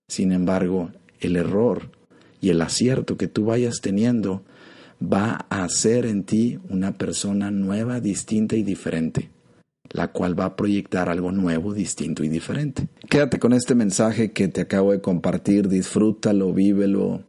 Sin 0.09 0.33
embargo, 0.33 0.91
el 1.21 1.37
error 1.37 1.91
y 2.41 2.49
el 2.49 2.61
acierto 2.61 3.15
que 3.15 3.29
tú 3.29 3.45
vayas 3.45 3.79
teniendo 3.81 4.43
va 5.01 5.45
a 5.49 5.63
hacer 5.63 6.05
en 6.05 6.25
ti 6.25 6.59
una 6.67 6.97
persona 6.97 7.51
nueva, 7.51 8.01
distinta 8.01 8.57
y 8.57 8.63
diferente, 8.63 9.31
la 9.91 10.11
cual 10.11 10.37
va 10.37 10.43
a 10.43 10.55
proyectar 10.57 11.07
algo 11.07 11.31
nuevo, 11.31 11.73
distinto 11.73 12.25
y 12.25 12.27
diferente. 12.27 12.89
Quédate 13.09 13.39
con 13.39 13.53
este 13.53 13.73
mensaje 13.73 14.33
que 14.33 14.49
te 14.49 14.59
acabo 14.59 14.91
de 14.91 14.99
compartir, 14.99 15.69
disfrútalo, 15.69 16.53
vívelo, 16.53 17.23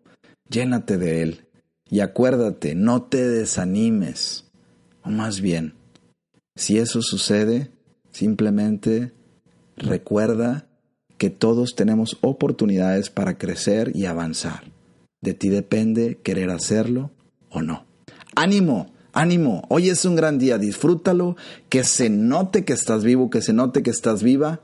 llénate 0.49 0.99
de 0.99 1.23
él 1.23 1.47
y 1.89 2.01
acuérdate, 2.01 2.75
no 2.75 3.05
te 3.05 3.29
desanimes, 3.29 4.51
o 5.05 5.11
más 5.11 5.41
bien, 5.41 5.75
si 6.57 6.79
eso 6.79 7.03
sucede, 7.03 7.71
simplemente 8.13 9.13
recuerda 9.77 10.67
que 11.19 11.31
todos 11.31 11.75
tenemos 11.75 12.17
oportunidades 12.23 13.11
para 13.11 13.37
crecer 13.37 13.93
y 13.95 14.07
avanzar. 14.07 14.73
De 15.21 15.35
ti 15.35 15.51
depende 15.51 16.19
querer 16.23 16.51
hacerlo 16.51 17.11
o 17.51 17.61
no. 17.61 17.85
Ánimo, 18.35 18.91
ánimo, 19.13 19.65
hoy 19.69 19.91
es 19.91 20.05
un 20.05 20.17
gran 20.17 20.39
día, 20.39 20.57
disfrútalo, 20.57 21.37
que 21.69 21.85
se 21.85 22.09
note 22.09 22.65
que 22.65 22.73
estás 22.73 23.05
vivo, 23.05 23.29
que 23.29 23.43
se 23.43 23.53
note 23.53 23.83
que 23.83 23.91
estás 23.91 24.23
viva. 24.23 24.61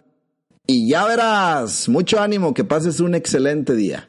Y 0.67 0.89
ya 0.89 1.05
verás, 1.07 1.89
mucho 1.89 2.21
ánimo, 2.21 2.55
que 2.55 2.65
pases 2.65 3.01
un 3.01 3.15
excelente 3.15 3.75
día. 3.75 4.09